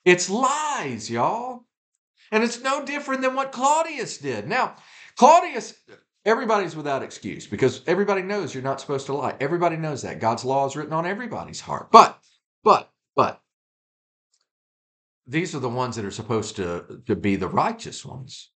It's 0.05 0.29
lies, 0.29 1.11
y'all. 1.11 1.65
And 2.31 2.45
it's 2.45 2.63
no 2.63 2.85
different 2.85 3.23
than 3.23 3.35
what 3.35 3.53
Claudius 3.53 4.19
did. 4.19 4.47
Now, 4.47 4.77
Claudius, 5.17 5.75
everybody's 6.25 6.77
without 6.77 7.03
excuse 7.03 7.47
because 7.47 7.83
everybody 7.87 8.23
knows 8.23 8.53
you're 8.53 8.63
not 8.63 8.81
supposed 8.81 9.07
to 9.07 9.15
lie. 9.15 9.37
Everybody 9.41 9.77
knows 9.77 10.03
that. 10.03 10.21
God's 10.21 10.45
law 10.45 10.67
is 10.67 10.77
written 10.77 10.93
on 10.93 11.07
everybody's 11.07 11.61
heart. 11.61 11.91
But, 11.91 12.19
but, 12.63 12.91
but, 13.15 13.41
these 15.27 15.55
are 15.55 15.61
the 15.61 15.69
ones 15.69 15.97
that 15.97 16.05
are 16.05 16.11
supposed 16.11 16.57
to, 16.57 17.03
to 17.07 17.17
be 17.17 17.37
the 17.37 17.49
righteous 17.49 18.05
ones. 18.05 18.51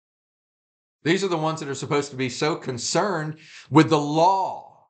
These 1.05 1.23
are 1.23 1.29
the 1.29 1.37
ones 1.37 1.61
that 1.61 1.69
are 1.69 1.75
supposed 1.75 2.11
to 2.11 2.17
be 2.17 2.29
so 2.29 2.57
concerned 2.57 3.39
with 3.71 3.91
the 3.91 3.99
law. 3.99 4.89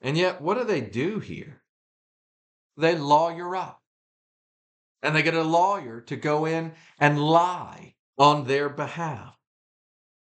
And 0.00 0.16
yet, 0.16 0.40
what 0.40 0.56
do 0.56 0.64
they 0.64 0.80
do 0.80 1.18
here? 1.18 1.62
They 2.78 2.96
lawyer 2.96 3.56
up. 3.56 3.82
And 5.02 5.14
they 5.14 5.22
get 5.22 5.34
a 5.34 5.42
lawyer 5.42 6.00
to 6.02 6.16
go 6.16 6.44
in 6.44 6.72
and 6.98 7.20
lie 7.20 7.94
on 8.16 8.46
their 8.46 8.68
behalf. 8.68 9.36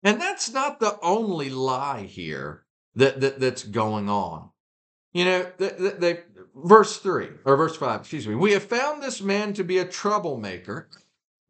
And 0.04 0.20
that's 0.22 0.52
not 0.52 0.80
the 0.80 0.98
only 1.02 1.50
lie 1.50 2.04
here 2.04 2.66
that, 2.96 3.20
that 3.22 3.40
that's 3.40 3.64
going 3.64 4.10
on. 4.10 4.50
You 5.14 5.26
know, 5.26 5.52
they, 5.58 5.70
they, 5.70 6.20
verse 6.56 6.98
3 6.98 7.30
or 7.46 7.58
verse 7.58 7.76
5, 7.78 8.02
excuse 8.02 8.28
me. 8.28 8.36
We 8.36 8.54
have 8.54 8.64
found 8.64 9.02
this 9.02 9.22
man 9.22 9.54
to 9.54 9.64
be 9.64 9.78
a 9.78 9.86
troublemaker. 9.86 10.90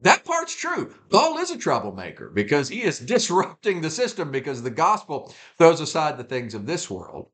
That 0.01 0.23
part's 0.23 0.55
true. 0.55 0.93
Paul 1.09 1.37
is 1.37 1.51
a 1.51 1.57
troublemaker 1.57 2.29
because 2.29 2.69
he 2.69 2.81
is 2.81 2.99
disrupting 3.15 3.81
the 3.81 3.89
system 3.89 4.31
because 4.31 4.63
the 4.63 4.69
gospel 4.69 5.33
throws 5.57 5.81
aside 5.81 6.17
the 6.17 6.23
things 6.23 6.53
of 6.53 6.65
this 6.65 6.89
world 6.89 7.29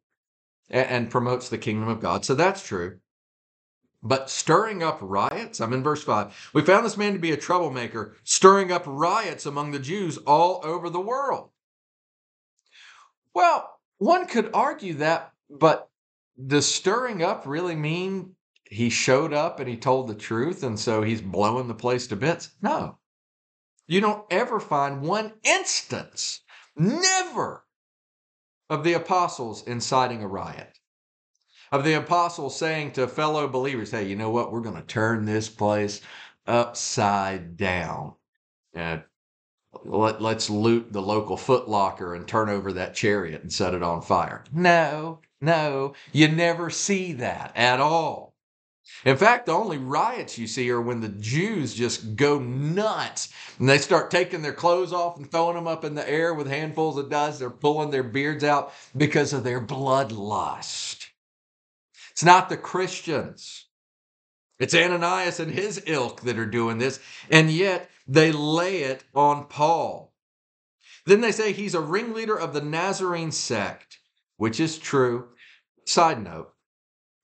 and, 0.70 0.88
and 0.88 1.12
promotes 1.12 1.50
the 1.50 1.58
kingdom 1.58 1.88
of 1.90 2.02
God. 2.02 2.26
So 2.26 2.36
that's 2.36 2.66
true. 2.66 3.00
But 4.04 4.32
stirring 4.32 4.82
up 4.82 4.98
riots, 5.02 5.62
I'm 5.62 5.74
in 5.74 5.84
verse 5.84 6.04
5. 6.04 6.52
We 6.54 6.64
found 6.64 6.86
this 6.86 6.98
man 6.98 7.14
to 7.14 7.20
be 7.20 7.32
a 7.32 7.38
troublemaker, 7.38 8.18
stirring 8.24 8.72
up 8.72 8.84
riots 8.88 9.46
among 9.46 9.72
the 9.72 9.80
Jews 9.80 10.18
all 10.20 10.62
over 10.64 10.90
the 10.90 11.00
world. 11.00 11.52
Well, 13.34 13.80
one 14.00 14.26
could 14.26 14.50
argue 14.54 14.96
that, 14.96 15.34
but 15.50 15.90
does 16.48 16.74
stirring 16.74 17.22
up 17.22 17.46
really 17.46 17.76
mean 17.76 18.36
he 18.64 18.90
showed 18.90 19.34
up 19.34 19.60
and 19.60 19.70
he 19.70 19.78
told 19.78 20.08
the 20.08 20.16
truth 20.16 20.64
and 20.64 20.80
so 20.80 21.04
he's 21.04 21.22
blowing 21.22 21.68
the 21.68 21.76
place 21.76 22.08
to 22.08 22.16
bits? 22.16 22.52
No. 22.62 22.98
You 23.86 24.02
don't 24.02 24.26
ever 24.32 24.60
find 24.60 25.02
one 25.02 25.34
instance, 25.44 26.42
never, 26.76 27.66
of 28.70 28.84
the 28.84 28.94
apostles 28.94 29.68
inciting 29.68 30.24
a 30.24 30.28
riot 30.28 30.80
of 31.72 31.84
the 31.84 31.94
apostles 31.94 32.58
saying 32.58 32.92
to 32.94 33.08
fellow 33.08 33.48
believers, 33.48 33.92
hey, 33.92 34.08
you 34.08 34.16
know 34.16 34.30
what? 34.30 34.52
We're 34.52 34.62
going 34.62 34.76
to 34.76 34.82
turn 34.82 35.26
this 35.26 35.50
place 35.50 36.02
upside 36.46 37.56
down. 37.58 38.14
And 38.74 39.04
let, 39.86 40.22
let's 40.22 40.50
loot 40.50 40.92
the 40.92 41.02
local 41.02 41.38
footlocker 41.38 42.16
and 42.16 42.28
turn 42.28 42.50
over 42.50 42.74
that 42.74 42.94
chariot 42.94 43.42
and 43.42 43.52
set 43.52 43.74
it 43.74 43.84
on 43.84 44.02
fire. 44.02 44.44
No, 44.52 45.20
no, 45.40 45.94
you 46.12 46.28
never 46.28 46.70
see 46.70 47.14
that 47.14 47.54
at 47.56 47.80
all. 47.80 48.32
In 49.06 49.16
fact, 49.16 49.46
the 49.46 49.54
only 49.54 49.78
riots 49.78 50.38
you 50.38 50.48
see 50.48 50.70
are 50.70 50.82
when 50.82 51.00
the 51.00 51.10
Jews 51.10 51.74
just 51.74 52.16
go 52.16 52.40
nuts 52.40 53.32
and 53.58 53.70
they 53.70 53.78
start 53.78 54.12
taking 54.12 54.42
their 54.42 54.54
clothes 54.54 54.92
off 54.92 55.18
and 55.18 55.30
throwing 55.32 55.56
them 55.56 55.68
up 55.68 55.86
in 55.86 55.96
the 55.96 56.08
air 56.10 56.34
with 56.34 56.48
handfuls 56.48 56.98
of 56.98 57.10
dust. 57.10 57.40
They're 57.40 57.50
pulling 57.50 57.92
their 57.92 58.04
beards 58.04 58.44
out 58.44 58.74
because 58.98 59.34
of 59.34 59.44
their 59.44 59.62
bloodlust. 59.62 61.01
It's 62.22 62.26
not 62.28 62.50
the 62.50 62.58
Christians. 62.58 63.66
It's 64.60 64.76
Ananias 64.76 65.40
and 65.40 65.52
his 65.52 65.82
ilk 65.88 66.22
that 66.22 66.38
are 66.38 66.46
doing 66.46 66.78
this, 66.78 67.00
and 67.32 67.50
yet 67.50 67.90
they 68.08 68.32
lay 68.32 68.84
it 68.84 69.04
on 69.16 69.48
Paul. 69.48 70.14
Then 71.08 71.22
they 71.22 71.32
say 71.32 71.52
he's 71.52 71.74
a 71.74 71.82
ringleader 71.82 72.40
of 72.40 72.54
the 72.54 72.62
Nazarene 72.62 73.32
sect, 73.32 73.98
which 74.38 74.60
is 74.60 74.78
true. 74.78 75.30
Side 75.88 76.24
note, 76.24 76.54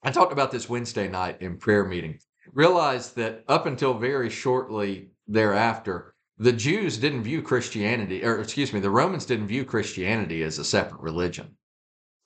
I 0.01 0.09
talked 0.09 0.33
about 0.33 0.51
this 0.51 0.67
Wednesday 0.67 1.07
night 1.07 1.43
in 1.43 1.59
prayer 1.59 1.85
meeting. 1.85 2.17
Realized 2.51 3.17
that 3.17 3.43
up 3.47 3.67
until 3.67 3.99
very 3.99 4.31
shortly 4.31 5.11
thereafter, 5.27 6.15
the 6.39 6.53
Jews 6.53 6.97
didn't 6.97 7.21
view 7.21 7.43
Christianity, 7.43 8.25
or 8.25 8.41
excuse 8.41 8.73
me, 8.73 8.79
the 8.79 8.89
Romans 8.89 9.27
didn't 9.27 9.45
view 9.45 9.63
Christianity 9.63 10.41
as 10.41 10.57
a 10.57 10.65
separate 10.65 11.01
religion. 11.01 11.56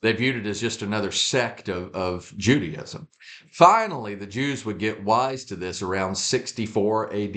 They 0.02 0.14
viewed 0.14 0.36
it 0.36 0.50
as 0.50 0.60
just 0.60 0.82
another 0.82 1.12
sect 1.12 1.70
of, 1.70 1.94
of 1.94 2.34
Judaism. 2.36 3.08
Finally, 3.52 4.16
the 4.16 4.26
Jews 4.26 4.66
would 4.66 4.80
get 4.80 5.04
wise 5.04 5.46
to 5.46 5.56
this 5.56 5.84
around 5.84 6.16
64 6.16 7.14
AD, 7.14 7.36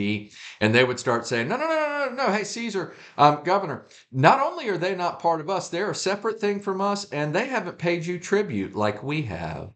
and 0.63 0.75
they 0.75 0.83
would 0.83 0.99
start 0.99 1.27
saying, 1.27 1.49
No, 1.49 1.59
no, 1.59 1.69
no, 1.69 1.75
no, 1.75 2.09
no, 2.09 2.27
no. 2.27 2.33
Hey, 2.33 2.45
Caesar, 2.45 2.95
um, 3.19 3.43
governor, 3.45 3.85
not 4.11 4.41
only 4.41 4.69
are 4.71 4.79
they 4.79 4.95
not 4.95 5.21
part 5.21 5.43
of 5.43 5.51
us, 5.51 5.69
they're 5.69 5.91
a 5.91 5.95
separate 5.95 6.41
thing 6.41 6.59
from 6.59 6.81
us, 6.81 7.05
and 7.11 7.35
they 7.35 7.49
haven't 7.49 7.77
paid 7.77 8.07
you 8.07 8.19
tribute 8.19 8.75
like 8.75 9.03
we 9.03 9.23
have. 9.23 9.71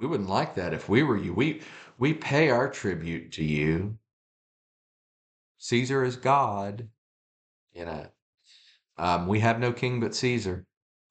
We 0.00 0.08
wouldn't 0.08 0.28
like 0.28 0.56
that 0.56 0.74
if 0.74 0.88
we 0.88 1.04
were 1.04 1.16
you. 1.16 1.32
We, 1.32 1.62
we 1.98 2.14
pay 2.14 2.50
our 2.50 2.68
tribute 2.68 3.30
to 3.32 3.44
you. 3.44 3.96
Caesar 5.58 6.02
is 6.04 6.16
God. 6.16 6.88
You 7.72 7.84
know, 7.84 8.06
um, 8.98 9.28
we 9.28 9.40
have 9.40 9.60
no 9.60 9.72
king 9.72 10.00
but 10.00 10.14
Caesar 10.14 10.66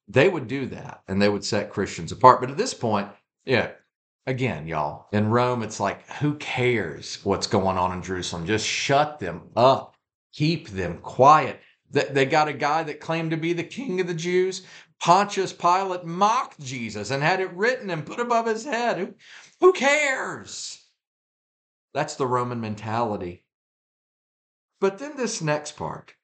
they 0.08 0.28
would 0.28 0.48
do 0.48 0.66
that 0.66 1.02
and 1.08 1.20
they 1.20 1.28
would 1.28 1.44
set 1.44 1.72
Christians 1.72 2.12
apart. 2.12 2.40
But 2.40 2.50
at 2.50 2.56
this 2.56 2.74
point, 2.74 3.08
yeah, 3.44 3.70
again, 4.26 4.66
y'all, 4.66 5.06
in 5.12 5.30
Rome, 5.30 5.62
it's 5.62 5.80
like, 5.80 6.08
who 6.14 6.34
cares 6.36 7.18
what's 7.24 7.46
going 7.46 7.78
on 7.78 7.92
in 7.92 8.02
Jerusalem? 8.02 8.46
Just 8.46 8.66
shut 8.66 9.18
them 9.18 9.42
up, 9.56 9.96
keep 10.32 10.68
them 10.68 10.98
quiet. 10.98 11.60
They 11.90 12.26
got 12.26 12.48
a 12.48 12.52
guy 12.52 12.82
that 12.82 13.00
claimed 13.00 13.30
to 13.30 13.36
be 13.36 13.52
the 13.52 13.64
king 13.64 14.00
of 14.00 14.06
the 14.06 14.14
Jews. 14.14 14.62
Pontius 14.98 15.52
Pilate 15.52 16.04
mocked 16.04 16.60
Jesus 16.60 17.10
and 17.10 17.22
had 17.22 17.40
it 17.40 17.52
written 17.52 17.90
and 17.90 18.06
put 18.06 18.18
above 18.18 18.46
his 18.46 18.64
head. 18.64 18.98
Who, 18.98 19.14
who 19.60 19.72
cares? 19.72 20.82
That's 21.94 22.16
the 22.16 22.26
Roman 22.26 22.60
mentality. 22.60 23.44
But 24.80 24.98
then 24.98 25.16
this 25.16 25.40
next 25.40 25.72
part. 25.72 26.14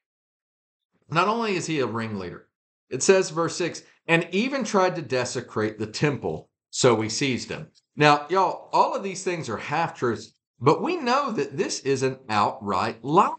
Not 1.09 1.27
only 1.27 1.55
is 1.55 1.65
he 1.65 1.79
a 1.79 1.85
ringleader, 1.85 2.47
it 2.93 3.01
says, 3.01 3.31
verse 3.31 3.55
6, 3.57 3.81
and 4.07 4.27
even 4.31 4.63
tried 4.63 4.95
to 4.95 5.01
desecrate 5.01 5.79
the 5.79 5.87
temple, 5.87 6.49
so 6.69 6.93
we 6.93 7.09
seized 7.09 7.49
him. 7.49 7.67
Now, 7.95 8.27
y'all, 8.29 8.69
all 8.71 8.95
of 8.95 9.03
these 9.03 9.23
things 9.23 9.49
are 9.49 9.57
half 9.57 9.97
truths, 9.97 10.33
but 10.59 10.83
we 10.83 10.97
know 10.97 11.31
that 11.31 11.57
this 11.57 11.79
is 11.81 12.03
an 12.03 12.19
outright 12.29 13.03
lie. 13.03 13.33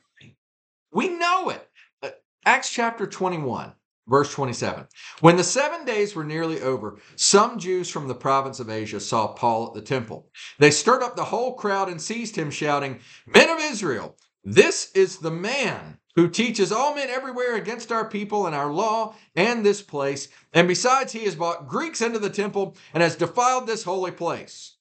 We 0.93 1.09
know 1.09 1.51
it. 1.51 1.69
Uh, 2.03 2.11
Acts 2.45 2.71
chapter 2.71 3.07
21, 3.07 3.73
verse 4.09 4.33
27. 4.33 4.87
When 5.21 5.37
the 5.37 5.45
seven 5.45 5.85
days 5.85 6.17
were 6.17 6.25
nearly 6.25 6.61
over, 6.61 6.99
some 7.15 7.59
Jews 7.59 7.89
from 7.89 8.09
the 8.09 8.15
province 8.15 8.59
of 8.59 8.71
Asia 8.71 8.99
saw 8.99 9.29
Paul 9.29 9.69
at 9.69 9.75
the 9.75 9.83
temple. 9.83 10.31
They 10.59 10.71
stirred 10.73 11.03
up 11.03 11.15
the 11.15 11.25
whole 11.25 11.55
crowd 11.55 11.89
and 11.89 12.03
seized 12.03 12.37
him, 12.37 12.51
shouting, 12.51 13.01
Men 13.27 13.51
of 13.51 13.61
Israel, 13.61 14.17
this 14.45 14.91
is 14.95 15.19
the 15.19 15.31
man 15.31 15.99
who 16.17 16.29
teaches 16.29 16.71
all 16.71 16.95
men 16.95 17.09
everywhere 17.09 17.57
against 17.57 17.91
our 17.91 18.09
people 18.09 18.47
and 18.47 18.55
our 18.55 18.73
law 18.73 19.15
and 19.35 19.65
this 19.65 19.83
place. 19.83 20.29
And 20.53 20.69
besides, 20.69 21.13
he 21.13 21.25
has 21.25 21.35
brought 21.35 21.67
Greeks 21.67 22.01
into 22.01 22.19
the 22.19 22.31
temple 22.31 22.77
and 22.93 23.03
has 23.03 23.17
defiled 23.17 23.67
this 23.67 23.85
holy 23.85 24.13
place. 24.13 24.77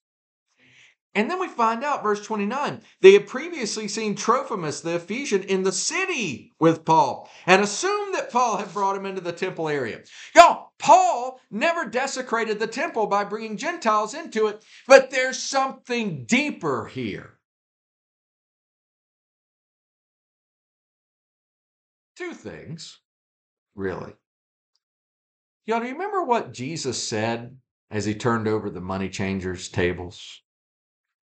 And 1.15 1.29
then 1.29 1.39
we 1.39 1.47
find 1.47 1.83
out, 1.83 2.01
verse 2.01 2.25
29, 2.25 2.81
they 3.01 3.13
had 3.13 3.27
previously 3.27 3.87
seen 3.87 4.15
Trophimus 4.15 4.81
the 4.81 4.95
Ephesian 4.95 5.43
in 5.43 5.61
the 5.61 5.71
city 5.71 6.51
with 6.59 6.85
Paul 6.85 7.29
and 7.45 7.61
assumed 7.61 8.15
that 8.15 8.31
Paul 8.31 8.57
had 8.57 8.73
brought 8.73 8.97
him 8.97 9.05
into 9.05 9.21
the 9.21 9.31
temple 9.31 9.69
area. 9.69 10.01
Y'all, 10.35 10.71
Paul 10.79 11.39
never 11.51 11.85
desecrated 11.85 12.59
the 12.59 12.67
temple 12.67 13.05
by 13.05 13.23
bringing 13.25 13.57
Gentiles 13.57 14.15
into 14.15 14.47
it, 14.47 14.65
but 14.87 15.11
there's 15.11 15.37
something 15.37 16.25
deeper 16.25 16.87
here. 16.87 17.37
Two 22.23 22.33
things, 22.33 23.01
really. 23.75 24.13
Y'all, 25.65 25.81
do 25.81 25.87
you 25.87 25.91
remember 25.91 26.23
what 26.23 26.53
Jesus 26.53 27.05
said 27.05 27.57
as 27.91 28.05
he 28.05 28.15
turned 28.15 28.47
over 28.47 28.69
the 28.69 28.79
money 28.79 29.09
changers' 29.09 29.67
tables? 29.67 30.41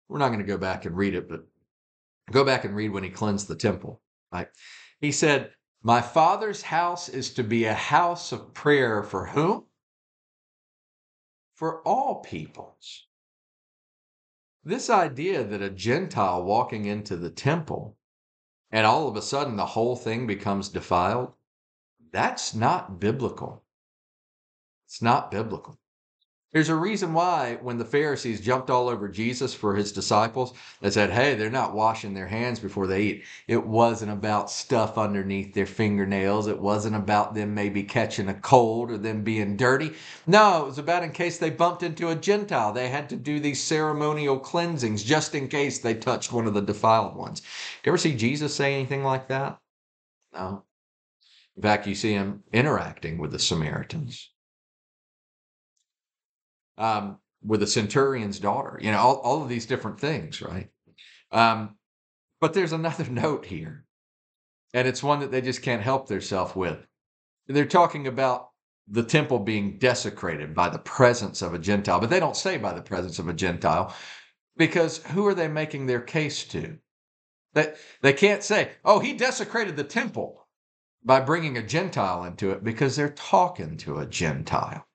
We're 0.09 0.21
not 0.21 0.29
going 0.29 0.39
to 0.39 0.47
go 0.47 0.57
back 0.57 0.85
and 0.85 0.97
read 0.97 1.17
it, 1.17 1.29
but 1.29 1.49
go 2.31 2.45
back 2.45 2.65
and 2.65 2.77
read 2.77 2.91
when 2.91 3.03
he 3.03 3.11
cleansed 3.11 3.49
the 3.49 3.57
temple. 3.57 4.03
Right? 4.33 4.47
He 5.01 5.11
said, 5.11 5.51
My 5.83 6.01
father's 6.01 6.63
house 6.63 7.09
is 7.09 7.35
to 7.35 7.43
be 7.43 7.65
a 7.65 7.75
house 7.75 8.31
of 8.31 8.55
prayer 8.55 9.03
for 9.03 9.27
whom? 9.27 9.65
For 11.57 11.83
all 11.83 12.21
peoples. 12.21 13.09
This 14.63 14.89
idea 14.89 15.43
that 15.43 15.61
a 15.61 15.71
Gentile 15.71 16.45
walking 16.45 16.85
into 16.85 17.17
the 17.17 17.31
temple 17.31 17.97
and 18.75 18.85
all 18.85 19.07
of 19.07 19.17
a 19.17 19.23
sudden 19.23 19.55
the 19.55 19.65
whole 19.65 19.95
thing 19.95 20.27
becomes 20.27 20.69
defiled, 20.69 21.33
that's 22.11 22.55
not 22.55 22.99
biblical. 22.99 23.63
It's 24.89 25.01
not 25.01 25.31
biblical. 25.31 25.79
There's 26.55 26.69
a 26.69 26.77
reason 26.77 27.15
why 27.15 27.59
when 27.63 27.79
the 27.79 27.85
Pharisees 27.85 28.41
jumped 28.41 28.71
all 28.71 28.89
over 28.89 29.09
Jesus 29.09 29.53
for 29.53 29.75
his 29.75 29.91
disciples, 29.91 30.55
they 30.81 30.93
said, 30.93 31.11
Hey, 31.11 31.35
they're 31.35 31.51
not 31.51 31.75
washing 31.75 32.15
their 32.15 32.29
hands 32.29 32.61
before 32.61 32.87
they 32.87 33.03
eat. 33.03 33.25
It 33.49 33.67
wasn't 33.67 34.13
about 34.13 34.53
stuff 34.53 34.97
underneath 34.97 35.53
their 35.53 35.67
fingernails. 35.67 36.47
It 36.47 36.61
wasn't 36.61 36.95
about 36.95 37.35
them 37.35 37.57
maybe 37.57 37.83
catching 37.83 38.29
a 38.29 38.35
cold 38.35 38.93
or 38.93 38.99
them 38.99 39.25
being 39.25 39.57
dirty. 39.57 39.95
No, 40.29 40.63
it 40.63 40.67
was 40.67 40.79
about 40.79 41.03
in 41.03 41.11
case 41.11 41.39
they 41.39 41.51
bumped 41.51 41.83
into 41.83 42.11
a 42.11 42.15
Gentile. 42.15 42.73
They 42.73 42.89
had 42.89 43.09
to 43.09 43.17
do 43.17 43.41
these 43.41 43.61
ceremonial 43.61 44.39
cleansings 44.39 45.03
just 45.03 45.35
in 45.35 45.49
case 45.49 45.81
they 45.81 45.95
touched 45.95 46.33
one 46.33 46.47
of 46.47 46.55
the 46.55 46.63
defiled 46.63 47.17
ones. 47.17 47.43
You 47.83 47.91
ever 47.91 47.99
see 47.99 48.15
Jesus 48.15 48.55
say 48.55 48.75
anything 48.75 49.03
like 49.03 49.27
that? 49.27 49.59
No. 50.33 50.63
In 51.57 51.63
fact, 51.65 51.89
you 51.89 51.97
see 51.97 52.13
him 52.13 52.45
interacting 52.53 53.19
with 53.19 53.33
the 53.33 53.41
Samaritans 53.41 54.31
um, 56.79 57.19
with 57.43 57.63
a 57.63 57.67
centurion's 57.67 58.39
daughter, 58.39 58.79
you 58.81 58.91
know, 58.91 58.99
all, 58.99 59.17
all 59.17 59.43
of 59.43 59.49
these 59.49 59.67
different 59.67 60.01
things, 60.01 60.41
right? 60.41 60.71
Um, 61.31 61.77
but 62.41 62.55
there's 62.55 62.73
another 62.73 63.05
note 63.11 63.45
here, 63.45 63.85
and 64.73 64.89
it's 64.89 65.03
one 65.03 65.21
that 65.21 65.31
they 65.31 65.41
just 65.41 65.63
can't 65.63 65.83
help 65.83 66.09
themselves 66.09 66.57
with. 66.57 66.87
They're 67.47 67.67
talking 67.67 68.07
about 68.07 68.51
the 68.89 69.03
temple 69.03 69.39
being 69.39 69.79
desecrated 69.79 70.55
by 70.55 70.69
the 70.69 70.79
presence 70.79 71.43
of 71.43 71.55
a 71.55 71.59
Gentile, 71.59 72.01
but 72.01 72.11
they 72.11 72.21
don't 72.21 72.37
say 72.37 72.59
by 72.59 72.73
the 72.73 72.83
presence 72.83 73.19
of 73.19 73.29
a 73.29 73.35
Gentile 73.35 73.95
because 74.57 74.99
who 74.99 75.27
are 75.27 75.35
they 75.35 75.49
making 75.49 75.87
their 75.87 76.01
case 76.01 76.45
to? 76.45 76.79
They, 77.55 77.75
they 78.03 78.13
can't 78.13 78.43
say, 78.43 78.73
oh, 78.85 78.99
he 78.99 79.15
desecrated 79.15 79.77
the 79.77 79.85
temple 79.85 80.47
by 81.05 81.21
bringing 81.21 81.57
a 81.57 81.63
Gentile 81.63 82.25
into 82.25 82.51
it 82.51 82.65
because 82.65 82.97
they're 82.97 83.11
talking 83.11 83.77
to 83.79 83.99
a 83.99 84.07
Gentile. 84.07 84.87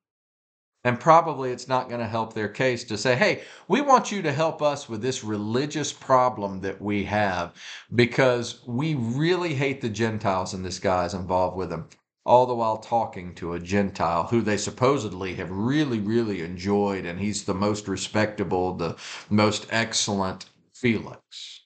And 0.85 0.97
probably 0.97 1.51
it's 1.51 1.67
not 1.67 1.89
going 1.89 1.99
to 1.99 2.07
help 2.07 2.33
their 2.33 2.47
case 2.47 2.85
to 2.85 2.97
say, 2.97 3.15
hey, 3.15 3.43
we 3.67 3.81
want 3.81 4.13
you 4.13 4.21
to 4.21 4.31
help 4.31 4.61
us 4.61 4.87
with 4.87 5.01
this 5.01 5.25
religious 5.25 5.91
problem 5.91 6.61
that 6.61 6.81
we 6.81 7.03
have 7.03 7.53
because 7.95 8.65
we 8.65 8.95
really 8.95 9.53
hate 9.53 9.81
the 9.81 9.89
Gentiles 9.89 10.53
and 10.53 10.63
this 10.63 10.79
guy's 10.79 11.13
involved 11.13 11.57
with 11.57 11.69
them. 11.69 11.89
All 12.25 12.45
the 12.45 12.55
while 12.55 12.77
talking 12.77 13.35
to 13.35 13.53
a 13.53 13.59
Gentile 13.59 14.23
who 14.23 14.41
they 14.41 14.55
supposedly 14.55 15.33
have 15.35 15.51
really, 15.51 15.99
really 15.99 16.41
enjoyed, 16.41 17.05
and 17.05 17.19
he's 17.19 17.43
the 17.43 17.53
most 17.53 17.87
respectable, 17.87 18.73
the 18.73 18.95
most 19.29 19.67
excellent 19.71 20.45
Felix. 20.73 21.65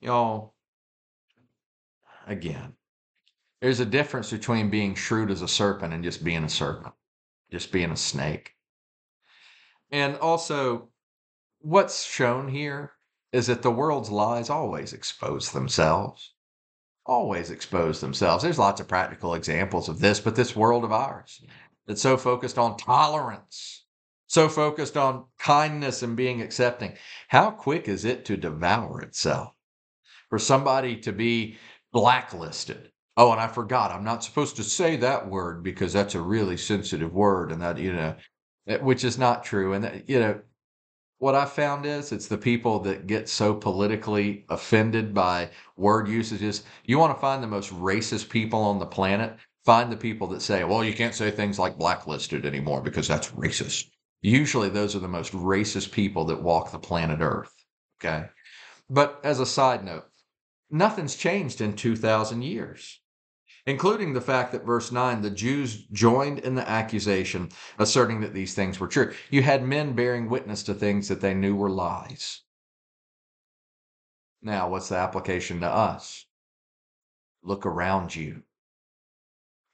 Y'all, 0.00 0.54
again, 2.26 2.74
there's 3.62 3.80
a 3.80 3.86
difference 3.86 4.30
between 4.30 4.68
being 4.68 4.94
shrewd 4.94 5.30
as 5.30 5.42
a 5.42 5.48
serpent 5.48 5.94
and 5.94 6.04
just 6.04 6.22
being 6.22 6.44
a 6.44 6.48
serpent 6.48 6.94
just 7.54 7.70
being 7.70 7.92
a 7.92 7.96
snake. 7.96 8.52
And 9.92 10.16
also, 10.16 10.88
what's 11.60 12.04
shown 12.04 12.48
here 12.48 12.92
is 13.32 13.46
that 13.46 13.62
the 13.62 13.70
world's 13.70 14.10
lies 14.10 14.50
always 14.50 14.92
expose 14.92 15.52
themselves. 15.52 16.34
Always 17.06 17.50
expose 17.50 18.00
themselves. 18.00 18.42
There's 18.42 18.58
lots 18.58 18.80
of 18.80 18.88
practical 18.88 19.34
examples 19.34 19.88
of 19.88 20.00
this, 20.00 20.18
but 20.18 20.34
this 20.34 20.56
world 20.56 20.82
of 20.82 20.90
ours 20.90 21.44
that's 21.86 22.02
so 22.02 22.16
focused 22.16 22.58
on 22.58 22.76
tolerance, 22.76 23.84
so 24.26 24.48
focused 24.48 24.96
on 24.96 25.26
kindness 25.38 26.02
and 26.02 26.16
being 26.16 26.42
accepting, 26.42 26.94
how 27.28 27.52
quick 27.52 27.86
is 27.88 28.04
it 28.04 28.24
to 28.24 28.36
devour 28.36 29.00
itself? 29.00 29.54
For 30.28 30.40
somebody 30.40 30.96
to 31.02 31.12
be 31.12 31.56
blacklisted, 31.92 32.90
Oh, 33.16 33.30
and 33.30 33.40
I 33.40 33.46
forgot. 33.46 33.92
I'm 33.92 34.02
not 34.02 34.24
supposed 34.24 34.56
to 34.56 34.64
say 34.64 34.96
that 34.96 35.28
word 35.28 35.62
because 35.62 35.92
that's 35.92 36.16
a 36.16 36.20
really 36.20 36.56
sensitive 36.56 37.14
word, 37.14 37.52
and 37.52 37.62
that 37.62 37.78
you 37.78 37.92
know, 37.92 38.16
which 38.80 39.04
is 39.04 39.18
not 39.18 39.44
true. 39.44 39.72
And 39.72 39.84
that, 39.84 40.08
you 40.08 40.18
know, 40.18 40.40
what 41.18 41.36
I 41.36 41.44
found 41.44 41.86
is 41.86 42.10
it's 42.10 42.26
the 42.26 42.38
people 42.38 42.80
that 42.80 43.06
get 43.06 43.28
so 43.28 43.54
politically 43.54 44.44
offended 44.48 45.14
by 45.14 45.50
word 45.76 46.08
usages. 46.08 46.64
You 46.84 46.98
want 46.98 47.14
to 47.16 47.20
find 47.20 47.42
the 47.42 47.46
most 47.46 47.72
racist 47.72 48.30
people 48.30 48.60
on 48.60 48.80
the 48.80 48.86
planet. 48.86 49.36
Find 49.64 49.92
the 49.92 49.96
people 49.96 50.26
that 50.28 50.42
say, 50.42 50.64
"Well, 50.64 50.84
you 50.84 50.92
can't 50.92 51.14
say 51.14 51.30
things 51.30 51.58
like 51.58 51.78
blacklisted 51.78 52.44
anymore 52.44 52.82
because 52.82 53.06
that's 53.06 53.30
racist." 53.30 53.90
Usually, 54.22 54.68
those 54.68 54.96
are 54.96 55.00
the 55.00 55.08
most 55.08 55.32
racist 55.32 55.92
people 55.92 56.24
that 56.26 56.42
walk 56.42 56.72
the 56.72 56.78
planet 56.80 57.20
Earth. 57.20 57.54
Okay, 58.00 58.26
but 58.90 59.20
as 59.22 59.38
a 59.40 59.46
side 59.46 59.84
note, 59.84 60.06
nothing's 60.68 61.14
changed 61.14 61.60
in 61.60 61.76
two 61.76 61.94
thousand 61.96 62.42
years 62.42 63.00
including 63.66 64.12
the 64.12 64.20
fact 64.20 64.52
that 64.52 64.66
verse 64.66 64.92
9, 64.92 65.22
the 65.22 65.30
Jews 65.30 65.84
joined 65.92 66.40
in 66.40 66.54
the 66.54 66.68
accusation, 66.68 67.50
asserting 67.78 68.20
that 68.20 68.34
these 68.34 68.54
things 68.54 68.78
were 68.78 68.88
true. 68.88 69.14
You 69.30 69.42
had 69.42 69.62
men 69.62 69.94
bearing 69.94 70.28
witness 70.28 70.62
to 70.64 70.74
things 70.74 71.08
that 71.08 71.20
they 71.20 71.34
knew 71.34 71.56
were 71.56 71.70
lies. 71.70 72.42
Now, 74.42 74.68
what's 74.68 74.90
the 74.90 74.96
application 74.96 75.60
to 75.60 75.68
us? 75.68 76.26
Look 77.42 77.64
around 77.64 78.14
you. 78.14 78.42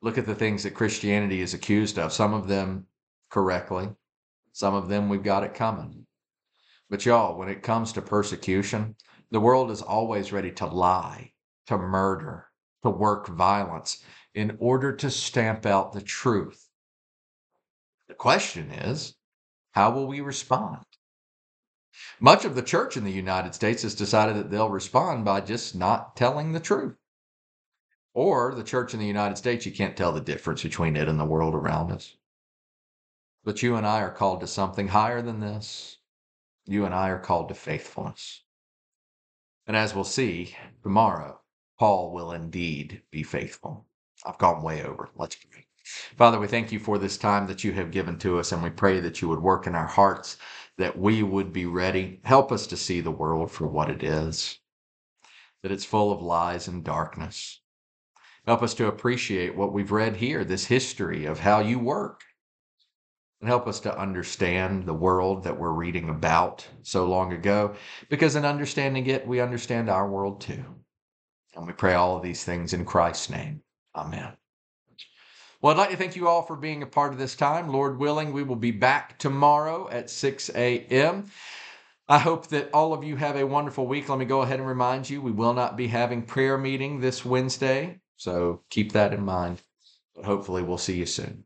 Look 0.03 0.17
at 0.17 0.27
the 0.27 0.35
things 0.35 0.63
that 0.63 0.75
Christianity 0.75 1.41
is 1.41 1.55
accused 1.55 1.99
of, 1.99 2.13
some 2.13 2.33
of 2.33 2.47
them 2.47 2.87
correctly, 3.31 3.91
some 4.53 4.75
of 4.75 4.89
them 4.89 5.09
we've 5.09 5.23
got 5.23 5.45
it 5.45 5.55
coming. 5.55 6.07
But 6.89 7.05
y'all, 7.05 7.37
when 7.37 7.49
it 7.49 7.63
comes 7.63 7.93
to 7.93 8.03
persecution, 8.03 8.97
the 9.31 9.41
world 9.41 9.71
is 9.71 9.83
always 9.83 10.33
ready 10.33 10.51
to 10.53 10.67
lie, 10.67 11.33
to 11.67 11.77
murder, 11.77 12.50
to 12.83 12.91
work 12.91 13.29
violence 13.29 14.03
in 14.35 14.57
order 14.61 14.93
to 14.93 15.11
stamp 15.11 15.67
out 15.67 15.93
the 15.93 16.01
truth. 16.01 16.69
The 18.09 18.15
question 18.15 18.71
is, 18.71 19.15
how 19.73 19.91
will 19.91 20.07
we 20.07 20.21
respond? 20.21 20.85
Much 22.21 22.45
of 22.45 22.55
the 22.55 22.63
church 22.63 22.97
in 22.97 23.05
the 23.05 23.11
United 23.11 23.55
States 23.55 23.83
has 23.83 23.95
decided 23.95 24.37
that 24.37 24.51
they'll 24.51 24.71
respond 24.71 25.25
by 25.25 25.41
just 25.41 25.75
not 25.75 26.17
telling 26.17 26.53
the 26.53 26.61
truth. 26.61 26.97
Or 28.15 28.55
the 28.55 28.65
church 28.65 28.95
in 28.95 29.01
the 29.01 29.07
United 29.07 29.37
States, 29.37 29.67
you 29.67 29.73
can't 29.73 29.97
tell 29.97 30.13
the 30.13 30.21
difference 30.21 30.63
between 30.63 30.97
it 30.97 31.09
and 31.09 31.19
the 31.19 31.25
world 31.25 31.55
around 31.55 31.93
us. 31.93 32.17
But 33.45 33.63
you 33.63 33.77
and 33.77 33.87
I 33.87 34.01
are 34.01 34.13
called 34.13 34.41
to 34.41 34.47
something 34.47 34.89
higher 34.89 35.23
than 35.23 35.41
this. 35.41 35.99
You 36.67 36.85
and 36.85 36.95
I 36.95 37.09
are 37.09 37.19
called 37.19 37.49
to 37.49 37.55
faithfulness. 37.55 38.43
And 39.67 39.77
as 39.77 39.95
we'll 39.95 40.05
see 40.05 40.57
tomorrow, 40.83 41.41
Paul 41.81 42.13
will 42.13 42.33
indeed 42.33 43.01
be 43.11 43.23
faithful. 43.23 43.87
I've 44.27 44.37
gone 44.37 44.63
way 44.63 44.85
over. 44.85 45.09
Let's 45.17 45.37
pray. 45.37 45.65
Father, 46.19 46.39
we 46.39 46.47
thank 46.47 46.71
you 46.71 46.79
for 46.79 46.99
this 46.99 47.17
time 47.17 47.47
that 47.47 47.65
you 47.65 47.73
have 47.73 47.91
given 47.91 48.19
to 48.19 48.39
us, 48.39 48.53
and 48.53 48.63
we 48.63 48.69
pray 48.69 49.01
that 49.01 49.23
you 49.23 49.29
would 49.29 49.41
work 49.41 49.67
in 49.67 49.75
our 49.75 49.87
hearts, 49.87 50.37
that 50.77 50.99
we 50.99 51.23
would 51.23 51.55
be 51.55 51.65
ready. 51.65 52.21
Help 52.23 52.53
us 52.53 52.67
to 52.67 52.77
see 52.77 53.01
the 53.01 53.11
world 53.11 53.51
for 53.51 53.67
what 53.67 53.89
it 53.89 54.03
is, 54.03 54.59
that 55.63 55.73
it's 55.73 55.87
full 55.87 56.13
of 56.13 56.21
lies 56.21 56.69
and 56.69 56.85
darkness. 56.85 57.63
Help 58.45 58.63
us 58.63 58.75
to 58.75 58.89
appreciate 58.89 59.57
what 59.57 59.73
we've 59.73 59.91
read 59.91 60.17
here, 60.17 60.45
this 60.45 60.67
history 60.67 61.25
of 61.25 61.41
how 61.41 61.61
you 61.61 61.79
work. 61.79 62.25
And 63.41 63.49
help 63.49 63.67
us 63.67 63.81
to 63.81 63.99
understand 63.99 64.85
the 64.85 64.93
world 64.93 65.45
that 65.45 65.59
we're 65.59 65.73
reading 65.73 66.11
about 66.11 66.69
so 66.83 67.07
long 67.07 67.33
ago, 67.33 67.75
because 68.11 68.37
in 68.37 68.45
understanding 68.45 69.07
it, 69.07 69.27
we 69.27 69.41
understand 69.41 69.89
our 69.89 70.07
world 70.07 70.43
too. 70.43 70.63
And 71.55 71.67
we 71.67 71.73
pray 71.73 71.95
all 71.95 72.17
of 72.17 72.23
these 72.23 72.45
things 72.45 72.73
in 72.73 72.85
Christ's 72.85 73.31
name. 73.31 73.63
Amen. 73.95 74.33
Well, 75.61 75.75
I'd 75.75 75.79
like 75.79 75.91
to 75.91 75.97
thank 75.97 76.17
you 76.17 76.27
all 76.29 76.43
for 76.43 76.57
being 76.57 76.83
a 76.83 76.87
part 76.87 77.13
of 77.13 77.19
this 77.19 77.35
time. 77.35 77.69
Lord 77.69 77.99
willing, 77.99 78.33
we 78.33 78.43
will 78.43 78.57
be 78.57 78.71
back 78.71 79.19
tomorrow 79.19 79.89
at 79.91 80.09
6 80.09 80.51
a.m. 80.55 81.27
I 82.09 82.19
hope 82.19 82.49
that 82.49 82.71
all 82.73 82.95
of 82.95 83.05
you 83.05 83.17
have 83.17 83.37
a 83.37 83.47
wonderful 83.47 83.87
week. 83.87 84.09
Let 84.09 84.19
me 84.19 84.25
go 84.25 84.43
ahead 84.43 84.59
and 84.59 84.69
remind 84.69 85.09
you 85.09 85.21
we 85.21 85.33
will 85.33 85.53
not 85.53 85.77
be 85.77 85.87
having 85.87 86.23
prayer 86.23 86.57
meeting 86.57 87.01
this 87.01 87.25
Wednesday, 87.25 88.01
so 88.17 88.63
keep 88.71 88.93
that 88.93 89.13
in 89.13 89.25
mind. 89.25 89.61
But 90.15 90.25
hopefully, 90.25 90.63
we'll 90.63 90.79
see 90.79 90.97
you 90.97 91.07
soon. 91.07 91.45